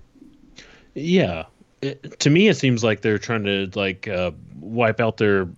[0.94, 1.44] Yeah,
[1.82, 4.30] it, to me, it seems like they're trying to like uh,
[4.60, 5.48] wipe out their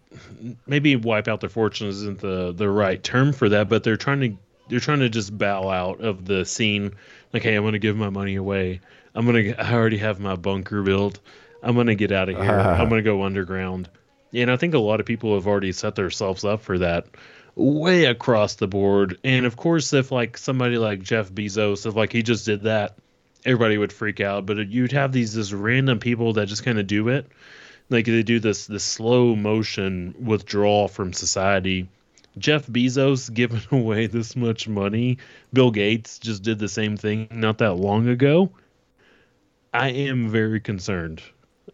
[0.67, 4.21] maybe wipe out their fortunes isn't the the right term for that, but they're trying
[4.21, 4.37] to
[4.69, 6.95] they're trying to just bow out of the scene.
[7.33, 8.81] Like, hey, I'm going to give my money away.
[9.15, 9.61] I'm going to.
[9.61, 11.21] I already have my bunker built.
[11.67, 12.45] I'm going to get out of here.
[12.45, 12.85] I'm uh-huh.
[12.85, 13.89] going to go underground.
[14.33, 17.09] And I think a lot of people have already set themselves up for that
[17.57, 19.19] way across the board.
[19.25, 22.97] And of course, if like somebody like Jeff Bezos, if like he just did that,
[23.45, 24.47] everybody would freak out.
[24.47, 27.27] But you'd have these this random people that just kind of do it,
[27.91, 31.89] like they do this this slow motion withdrawal from society.
[32.39, 35.19] Jeff Bezos giving away this much money.
[35.53, 38.53] Bill Gates just did the same thing not that long ago.
[39.75, 41.23] I am very concerned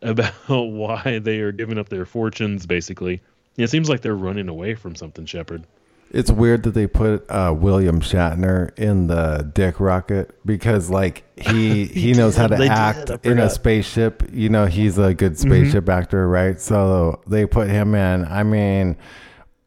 [0.02, 3.20] about why they are giving up their fortunes basically.
[3.56, 5.64] It seems like they're running away from something, Shepard.
[6.10, 11.84] It's weird that they put uh, William Shatner in the dick rocket because, like, he
[12.00, 14.22] he knows how to They did, act in a spaceship.
[14.30, 16.60] You know, he's a good spaceship actor, right?
[16.60, 18.26] So they put him in.
[18.26, 18.98] I mean,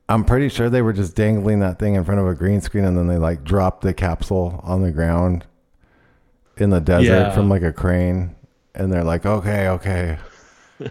[0.07, 2.85] I'm pretty sure they were just dangling that thing in front of a green screen,
[2.85, 5.45] and then they like dropped the capsule on the ground
[6.57, 7.31] in the desert Yeah.
[7.31, 8.34] from like a crane,
[8.75, 10.17] and they're like, okay, okay.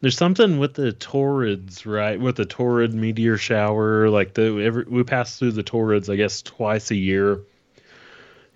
[0.00, 2.18] There's something with the Taurids, right?
[2.18, 6.42] With the Taurid meteor shower, like the every, we pass through the Taurids, I guess,
[6.42, 7.40] twice a year,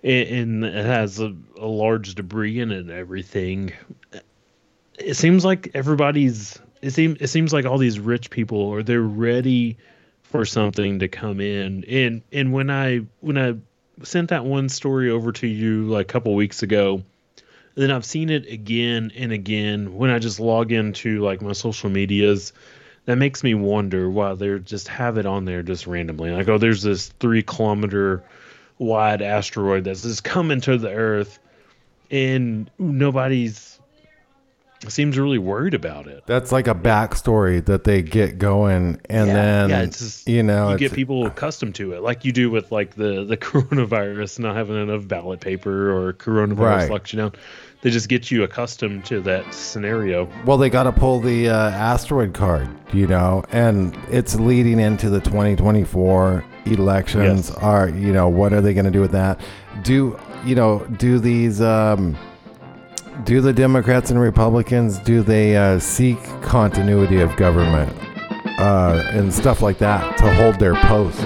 [0.03, 3.71] and, and it has a, a large debris in it and everything.
[4.99, 6.59] It seems like everybody's.
[6.81, 9.77] It seems it seems like all these rich people or they're ready
[10.23, 11.85] for something to come in.
[11.85, 13.55] And and when I when I
[14.03, 17.03] sent that one story over to you like a couple weeks ago,
[17.83, 21.89] then I've seen it again and again when I just log into like my social
[21.89, 22.53] medias.
[23.05, 26.31] That makes me wonder why they just have it on there just randomly.
[26.31, 28.21] Like, oh, there's this three kilometer
[28.79, 31.39] wide asteroid that's just coming to the Earth,
[32.11, 33.79] and nobody's
[34.87, 36.23] seems really worried about it.
[36.27, 40.71] That's like a backstory that they get going, and yeah, then yeah, just, you know,
[40.71, 44.55] you get people accustomed to it, like you do with like the the coronavirus not
[44.55, 46.89] having enough ballot paper or coronavirus Right.
[46.91, 47.33] locks you down.
[47.81, 50.27] They just get you accustomed to that scenario.
[50.45, 55.09] Well, they got to pull the uh, asteroid card, you know, and it's leading into
[55.09, 57.49] the 2024 elections.
[57.49, 57.57] Yes.
[57.57, 59.39] Are you know what are they going to do with that?
[59.83, 60.85] Do you know?
[60.97, 61.61] Do these?
[61.61, 62.17] Um,
[63.23, 67.91] do the Democrats and Republicans do they uh, seek continuity of government
[68.59, 71.25] uh, and stuff like that to hold their post?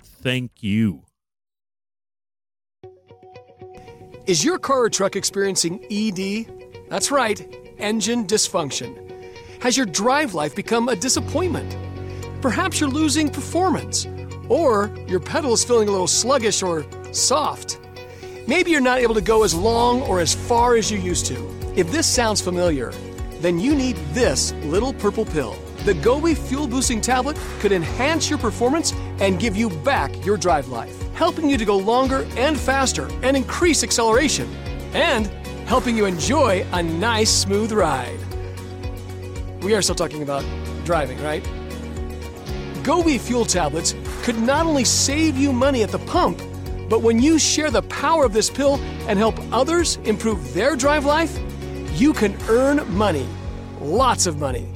[0.21, 1.05] Thank you.
[4.27, 6.89] Is your car or truck experiencing ED?
[6.89, 7.41] That's right,
[7.79, 9.11] engine dysfunction.
[9.63, 11.75] Has your drive life become a disappointment?
[12.41, 14.07] Perhaps you're losing performance,
[14.47, 17.79] or your pedal is feeling a little sluggish or soft.
[18.47, 21.35] Maybe you're not able to go as long or as far as you used to.
[21.75, 22.91] If this sounds familiar,
[23.39, 25.55] then you need this little purple pill.
[25.83, 30.67] The Gobi Fuel Boosting Tablet could enhance your performance and give you back your drive
[30.67, 34.47] life, helping you to go longer and faster and increase acceleration,
[34.93, 35.25] and
[35.67, 38.19] helping you enjoy a nice, smooth ride.
[39.63, 40.45] We are still talking about
[40.85, 41.43] driving, right?
[42.83, 46.43] Gobi fuel tablets could not only save you money at the pump,
[46.89, 48.75] but when you share the power of this pill
[49.07, 51.39] and help others improve their drive life,
[51.93, 53.27] you can earn money.
[53.79, 54.67] Lots of money.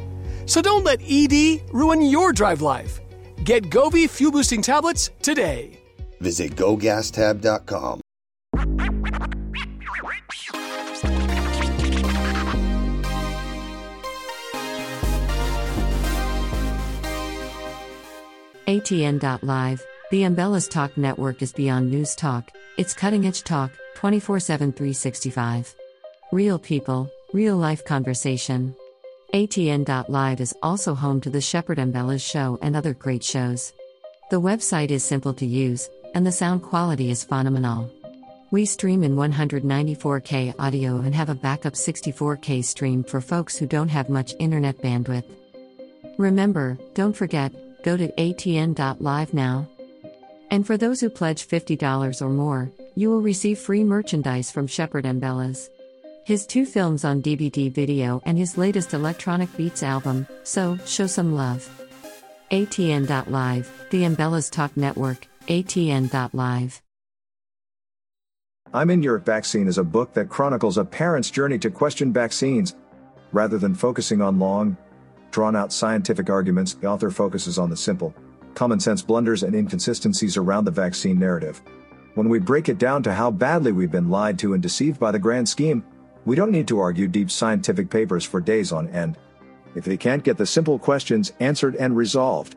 [0.45, 3.01] So don't let ED ruin your drive life.
[3.43, 5.79] Get Gobi fuel boosting tablets today.
[6.21, 8.01] Visit gogastab.com.
[18.67, 24.73] ATN.live, the Ambellas Talk network is beyond news talk, it's cutting edge talk, 24 7
[24.73, 25.75] 365.
[26.31, 28.75] Real people, real life conversation.
[29.33, 33.73] ATN.live is also home to the Shepard Ambellas show and other great shows.
[34.31, 37.91] The website is simple to use, and the sound quality is phenomenal.
[38.51, 43.89] We stream in 194K audio and have a backup 64K stream for folks who don't
[43.89, 45.25] have much internet bandwidth.
[46.17, 47.51] Remember, don't forget,
[47.83, 49.67] go to atn.live now.
[50.49, 55.03] And for those who pledge $50 or more, you will receive free merchandise from Shepard
[55.03, 55.69] Ambellas.
[56.25, 61.35] His two films on DVD video and his latest electronic beats album, so show some
[61.35, 61.69] love.
[62.49, 66.81] ATN.live, the Ambellas Talk Network, ATN.live.
[68.73, 72.75] I'm in Your Vaccine is a book that chronicles a parent's journey to question vaccines.
[73.31, 74.75] Rather than focusing on long,
[75.29, 78.15] drawn out scientific arguments, the author focuses on the simple,
[78.55, 81.61] common sense blunders and inconsistencies around the vaccine narrative.
[82.15, 85.11] When we break it down to how badly we've been lied to and deceived by
[85.11, 85.83] the grand scheme,
[86.25, 89.17] we don't need to argue deep scientific papers for days on end.
[89.75, 92.55] If they can't get the simple questions answered and resolved,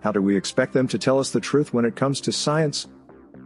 [0.00, 2.86] how do we expect them to tell us the truth when it comes to science?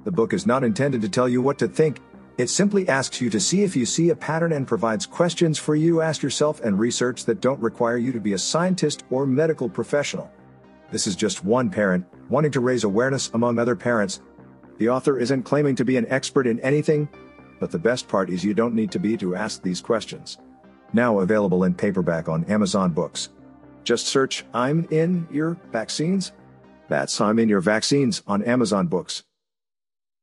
[0.04, 2.00] The book is not intended to tell you what to think.
[2.36, 5.74] It simply asks you to see if you see a pattern and provides questions for
[5.74, 9.26] you to ask yourself and research that don't require you to be a scientist or
[9.26, 10.30] medical professional.
[10.90, 14.20] This is just one parent wanting to raise awareness among other parents.
[14.78, 17.08] The author isn't claiming to be an expert in anything,
[17.62, 20.38] but the best part is you don't need to be to ask these questions.
[20.92, 23.28] Now available in paperback on Amazon Books.
[23.84, 26.32] Just search I'm in your vaccines.
[26.88, 29.22] That's I'm in your vaccines on Amazon Books.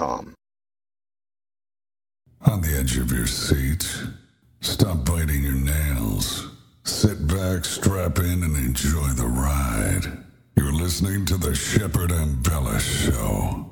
[0.00, 0.34] On
[2.62, 3.86] the edge of your seat,
[4.60, 6.48] stop biting your nails.
[6.84, 10.24] Sit back, strap in, and enjoy the ride.
[10.56, 13.69] You're listening to the Shepard Ambellas Show.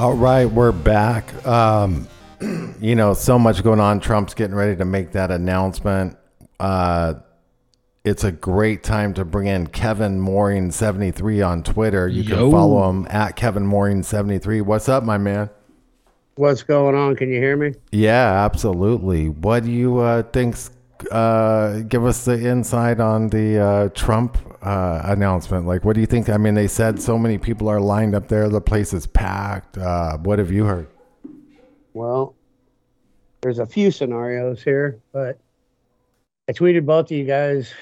[0.00, 1.46] All right, we're back.
[1.46, 2.08] Um,
[2.80, 4.00] you know, so much going on.
[4.00, 6.16] Trump's getting ready to make that announcement.
[6.58, 7.16] Uh,
[8.02, 12.08] it's a great time to bring in Kevin Mooring seventy three on Twitter.
[12.08, 12.34] You Yo.
[12.34, 14.62] can follow him at Kevin Mooring seventy three.
[14.62, 15.50] What's up, my man?
[16.36, 17.14] What's going on?
[17.14, 17.74] Can you hear me?
[17.92, 19.28] Yeah, absolutely.
[19.28, 20.70] What do you uh, think's?
[21.10, 25.66] Uh, give us the insight on the uh, Trump uh, announcement.
[25.66, 26.28] Like, what do you think?
[26.28, 28.48] I mean, they said so many people are lined up there.
[28.48, 29.78] The place is packed.
[29.78, 30.86] Uh, what have you heard?
[31.94, 32.34] Well,
[33.40, 35.38] there's a few scenarios here, but
[36.48, 37.72] I tweeted both of you guys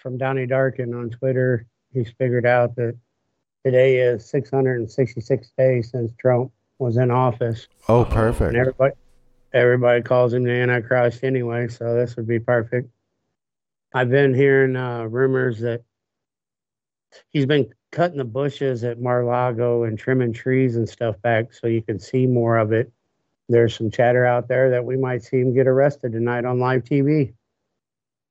[0.00, 1.66] from Donnie Darkin on Twitter.
[1.92, 2.96] He's figured out that
[3.64, 8.48] today is 666 days since Trump was in office, Oh, perfect.
[8.50, 8.94] and everybody
[9.52, 11.66] everybody calls him the Antichrist anyway.
[11.68, 12.88] So this would be perfect.
[13.94, 15.82] I've been hearing uh, rumors that
[17.32, 21.82] he's been cutting the bushes at Mar-Lago and trimming trees and stuff back so you
[21.82, 22.92] can see more of it.
[23.48, 26.84] There's some chatter out there that we might see him get arrested tonight on live
[26.84, 27.32] TV.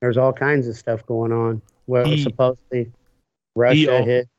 [0.01, 1.61] There's all kinds of stuff going on.
[1.88, 2.91] Well, He- supposedly
[3.55, 4.29] Russia al- hit.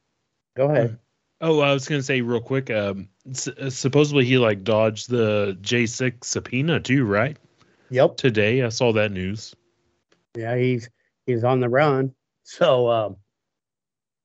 [0.56, 0.98] Go ahead.
[1.40, 2.68] Oh, I was gonna say real quick.
[2.70, 7.36] Um, s- uh, supposedly he like dodged the J six subpoena too, right?
[7.90, 8.16] Yep.
[8.16, 9.54] Today I saw that news.
[10.36, 10.90] Yeah, he's
[11.26, 12.12] he's on the run.
[12.44, 13.16] So um,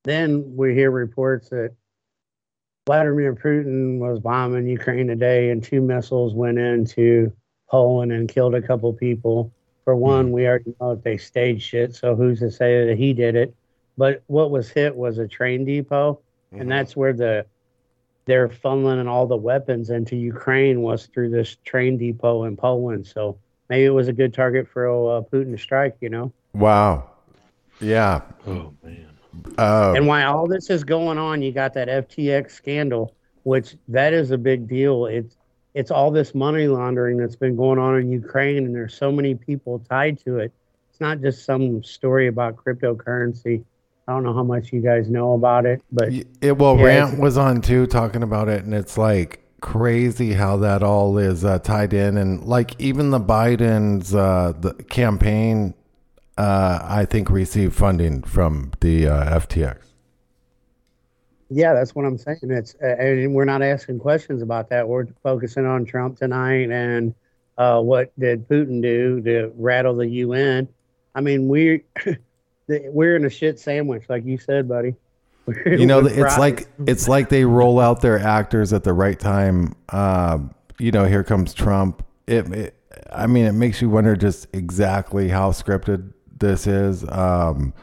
[0.03, 1.71] then we hear reports that
[2.85, 7.31] Vladimir Putin was bombing Ukraine today, and two missiles went into
[7.69, 9.51] Poland and killed a couple people.
[9.85, 13.13] For one, we already know that they staged it, so who's to say that he
[13.13, 13.55] did it?
[13.97, 16.19] But what was hit was a train depot,
[16.51, 17.45] and that's where the
[18.25, 23.05] they're funneling all the weapons into Ukraine was through this train depot in Poland.
[23.07, 23.37] So
[23.69, 25.97] maybe it was a good target for uh, Putin to strike.
[25.99, 26.33] You know.
[26.53, 27.09] Wow.
[27.81, 28.21] Yeah.
[28.47, 29.12] Oh man.
[29.57, 34.13] Uh, And while all this is going on, you got that FTX scandal, which that
[34.13, 35.05] is a big deal.
[35.05, 35.35] It's
[35.73, 39.33] it's all this money laundering that's been going on in Ukraine, and there's so many
[39.33, 40.51] people tied to it.
[40.91, 43.63] It's not just some story about cryptocurrency.
[44.07, 46.09] I don't know how much you guys know about it, but
[46.41, 50.57] it well, Yeah, Rant was on too, talking about it, and it's like crazy how
[50.57, 55.73] that all is uh, tied in, and like even the Biden's uh, the campaign
[56.37, 59.77] uh, I think, receive funding from the uh, FTX.
[61.49, 62.39] Yeah, that's what I'm saying.
[62.43, 64.87] It's uh, and we're not asking questions about that.
[64.87, 67.13] We're focusing on Trump tonight and
[67.57, 70.67] uh, what did Putin do to rattle the UN.
[71.13, 71.83] I mean, we
[72.67, 74.95] we're in a shit sandwich, like you said, buddy.
[75.45, 76.39] We're- You know, it's fried.
[76.39, 79.75] like it's like they roll out their actors at the right time.
[79.89, 82.03] Um, you know, here comes Trump.
[82.25, 82.75] It, it,
[83.11, 87.03] I mean, it makes you wonder just exactly how scripted this is.
[87.09, 87.73] Um,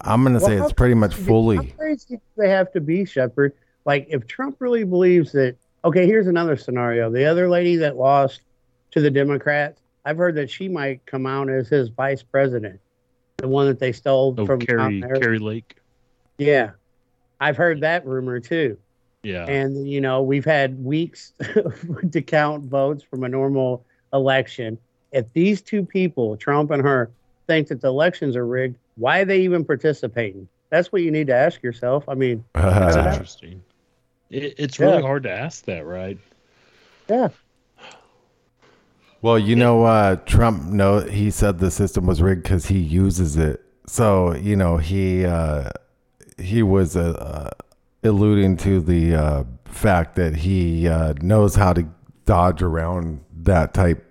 [0.00, 1.56] I'm gonna say it's pretty much fully.
[1.56, 1.74] How fully.
[1.76, 3.52] crazy do they have to be, Shepard?
[3.84, 7.10] Like, if Trump really believes that, okay, here's another scenario.
[7.10, 8.40] The other lady that lost
[8.92, 12.80] to the Democrats, I've heard that she might come out as his vice president,
[13.38, 15.76] the one that they stole Oh, from Kari Kari Lake.
[16.38, 16.70] Yeah,
[17.40, 18.76] I've heard that rumor too.
[19.22, 19.46] Yeah.
[19.46, 21.32] And you know, we've had weeks
[22.12, 24.78] to count votes from a normal election.
[25.12, 27.10] If these two people, Trump and her,
[27.48, 30.48] think that the elections are rigged, why are they even participating?
[30.70, 32.08] That's what you need to ask yourself.
[32.08, 32.44] I mean,
[32.84, 33.64] That's Uh, interesting.
[34.30, 35.02] It, it's really Yeah.
[35.02, 36.18] hard to ask that, right?
[37.08, 37.28] yeah,
[39.22, 40.64] well, you know, uh, Trump.
[40.64, 43.62] No, he said the system was rigged because he uses it.
[43.86, 45.70] So you know, he uh,
[46.38, 51.88] he was uh, uh, alluding to the uh, fact that he uh, knows how to
[52.24, 54.04] dodge around that type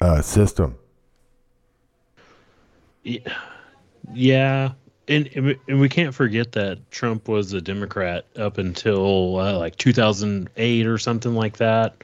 [0.00, 0.76] uh, system.
[4.12, 4.72] Yeah.
[5.06, 10.86] And, and we- can't forget that Trump was a Democrat up until uh, like 2008
[10.86, 12.02] or something like that.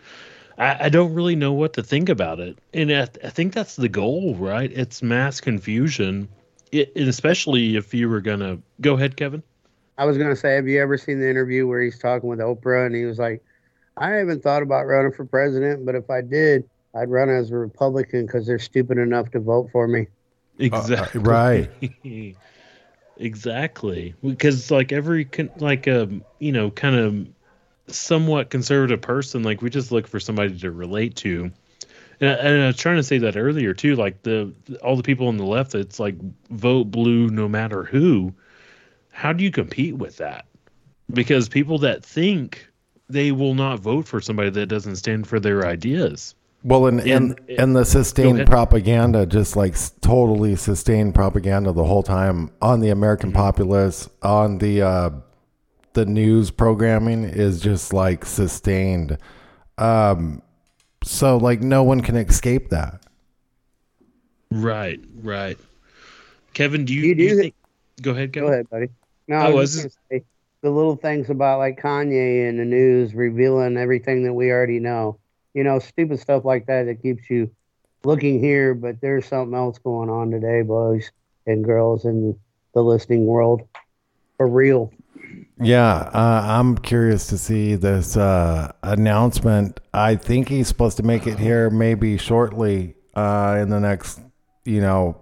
[0.59, 2.59] I, I don't really know what to think about it.
[2.74, 4.70] And I, I think that's the goal, right?
[4.70, 6.28] It's mass confusion.
[6.72, 9.42] It, especially if you were to go ahead, Kevin.
[9.98, 12.86] I was gonna say, have you ever seen the interview where he's talking with Oprah
[12.86, 13.42] and he was like,
[13.98, 17.57] "I haven't thought about running for president, but if I did, I'd run as a
[17.57, 20.07] Republican because they're stupid enough to vote for me."
[20.61, 21.20] Uh, uh, exactly.
[21.20, 21.70] right.
[23.16, 24.14] exactly.
[24.22, 26.08] Because like every con- like a
[26.38, 31.16] you know kind of somewhat conservative person, like we just look for somebody to relate
[31.16, 31.50] to.
[32.20, 33.96] And I, and I was trying to say that earlier too.
[33.96, 36.16] Like the all the people on the left, it's like
[36.50, 38.34] vote blue no matter who.
[39.11, 40.46] How do you compete with that?
[41.12, 42.66] Because people that think
[43.08, 46.34] they will not vote for somebody that doesn't stand for their ideas.
[46.62, 52.02] Well, and and, And- and the sustained propaganda, just like totally sustained propaganda the whole
[52.02, 53.38] time on the American Mm-hmm.
[53.38, 55.11] populace, on the uh,
[55.94, 59.16] the news programming is just like sustained.
[59.78, 60.42] Um,
[61.02, 63.00] so like no one can escape that.
[64.50, 65.58] Right, right.
[66.54, 67.54] Kevin, do you, You do you do think?
[68.02, 68.88] Go ahead, Go ahead, buddy.
[69.28, 70.22] No, I I was was just say
[70.62, 75.18] the little things about like Kanye in the news revealing everything that we already know.
[75.55, 77.51] You know, stupid stuff like that that keeps you
[78.05, 81.11] looking here, but there's something else going on today, boys
[81.46, 82.38] and girls in
[82.74, 83.62] the listening world.
[84.36, 84.92] For real.
[85.61, 89.80] Yeah, uh, I'm curious to see this uh, announcement.
[89.92, 94.20] I think he's supposed to make it here maybe shortly uh, in the next,
[94.64, 95.20] you know,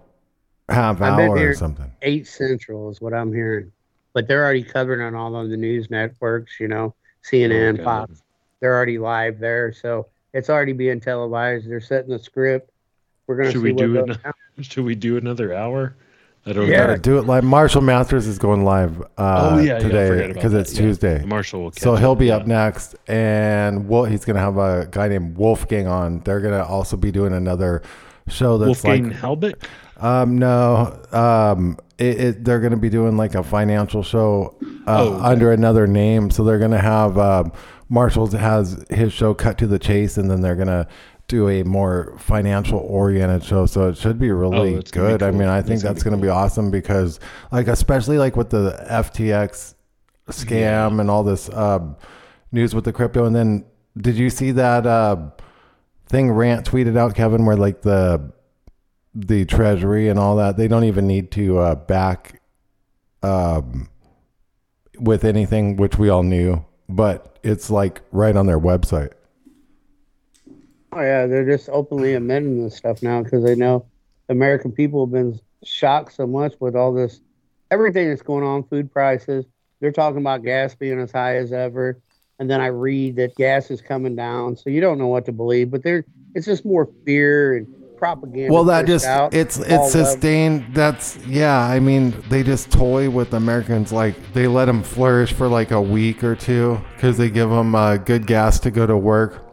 [0.69, 1.91] half hour or something.
[2.01, 3.71] Eight Central is what I'm hearing.
[4.13, 6.95] But they're already covering on all of the news networks, you know,
[7.29, 7.83] CNN, Okay.
[7.83, 8.23] Fox.
[8.59, 9.73] They're already live there.
[9.73, 11.69] So it's already being televised.
[11.69, 12.71] They're setting the script.
[13.27, 14.23] We're going to Should see we what do goes it?
[14.23, 14.33] down.
[14.61, 15.95] Should we do another hour?
[16.45, 16.77] I don't Yeah.
[16.81, 16.87] know.
[16.87, 17.43] Gotta do it live.
[17.43, 19.05] Marshall Masters is going live uh,
[19.53, 20.59] Oh, yeah, yeah, today forgot about because that.
[20.61, 20.81] it's Yeah.
[20.81, 21.25] Tuesday.
[21.25, 22.37] Marshall will So he'll be yeah.
[22.37, 26.21] up next, and Wol- he's gonna have a guy named Wolfgang on.
[26.23, 27.81] They're gonna also be doing another
[28.29, 29.63] show that's Wolfgang like Halbert.
[29.97, 34.55] um no um it, it they're gonna be doing like a financial show
[34.87, 35.25] uh, Oh, okay.
[35.25, 36.29] under another name.
[36.31, 37.51] So they're gonna have um,
[37.89, 40.87] Marshall has his show cut to the chase, and then they're gonna
[41.27, 43.65] do a more financial oriented show.
[43.65, 45.23] So it should be really Oh, gonna be good.
[45.23, 46.37] I mean, I think That's gonna that's be gonna be cool.
[46.37, 47.19] awesome because
[47.51, 49.75] like especially like with the FTX
[50.29, 51.95] scam and all this um,
[52.51, 53.25] news with the crypto.
[53.25, 53.65] And then
[53.97, 55.29] did you see that uh,
[56.07, 58.31] thing Rant tweeted out, Kevin, where like the
[59.15, 62.41] the treasury and all that they don't even need to uh, back
[63.23, 63.89] um,
[64.99, 69.11] with anything, which we all knew, but it's like right on their website.
[70.91, 73.85] Oh yeah, they're just openly amending this stuff now because they know
[74.27, 77.21] American people have been shocked so much with all this,
[77.69, 79.45] everything that's going on, food prices.
[79.79, 82.01] They're talking about gas being as high as ever,
[82.39, 85.31] and then I read that gas is coming down, so you don't know what to
[85.31, 85.69] believe.
[85.69, 87.67] But there, it's just more fear and
[87.99, 88.51] propaganda.
[88.51, 90.73] Well, that just out, it's it's sustained.
[90.73, 91.59] That's yeah.
[91.59, 93.91] I mean, they just toy with Americans.
[93.91, 97.75] Like they let them flourish for like a week or two because they give them
[97.75, 99.45] uh, good gas to go to work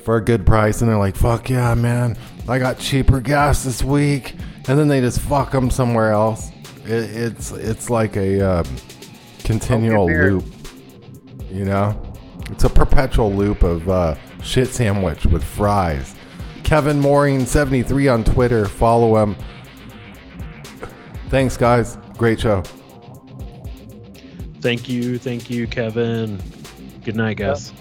[0.00, 2.16] for a good price, and they're like, "Fuck yeah, man!
[2.48, 4.36] I got cheaper gas this week."
[4.68, 6.50] and then they just fuck them somewhere else.
[6.84, 8.64] It, it's it's like a uh,
[9.44, 10.44] continual loop,
[11.50, 12.02] you know.
[12.50, 16.15] It's a perpetual loop of uh, shit sandwich with fries.
[16.66, 18.66] Kevin Mooring seventy three on Twitter.
[18.66, 19.36] Follow him.
[21.28, 21.96] Thanks, guys.
[22.18, 22.64] Great show.
[24.60, 26.42] Thank you, thank you, Kevin.
[27.04, 27.72] Good night, guys.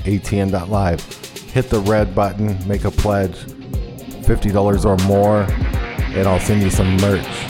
[0.00, 1.02] ATN.live.
[1.50, 5.44] Hit the red button, make a pledge, $50 or more,
[6.14, 7.49] and I'll send you some merch.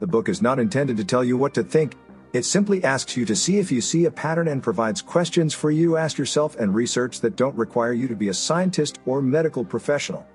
[0.00, 1.94] The book is not intended to tell you what to think.
[2.32, 5.70] It simply asks you to see if you see a pattern and provides questions for
[5.70, 9.20] you to ask yourself and research that don't require you to be a scientist or
[9.20, 10.26] medical professional.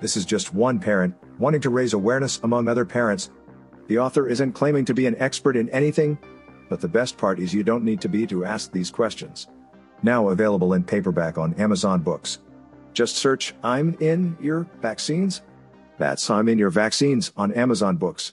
[0.00, 3.30] This is just one parent wanting to raise awareness among other parents.
[3.86, 6.18] The author isn't claiming to be an expert in anything,
[6.68, 9.46] but the best part is you don't need to be to ask these questions.
[10.02, 12.40] Now available in paperback on Amazon Books.
[12.94, 15.42] Just search I'm in your vaccines.
[15.98, 18.32] That's I'm in your vaccines on Amazon Books.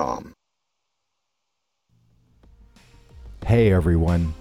[3.45, 4.33] Hey everyone,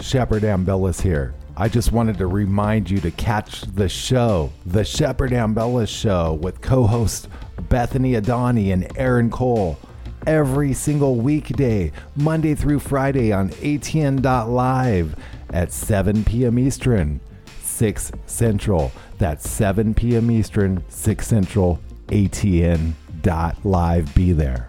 [0.00, 1.34] Shepard Ambellas here.
[1.56, 6.60] I just wanted to remind you to catch the show, The Shepard Ambellas Show, with
[6.60, 7.28] co hosts
[7.68, 9.78] Bethany Adani and Aaron Cole,
[10.26, 15.16] every single weekday, Monday through Friday on ATN.live
[15.50, 16.58] at 7 p.m.
[16.58, 17.20] Eastern,
[17.62, 18.92] 6 Central.
[19.18, 20.30] That's 7 p.m.
[20.30, 21.78] Eastern, 6 Central,
[22.08, 22.94] ATN.live.
[24.14, 24.68] Be there.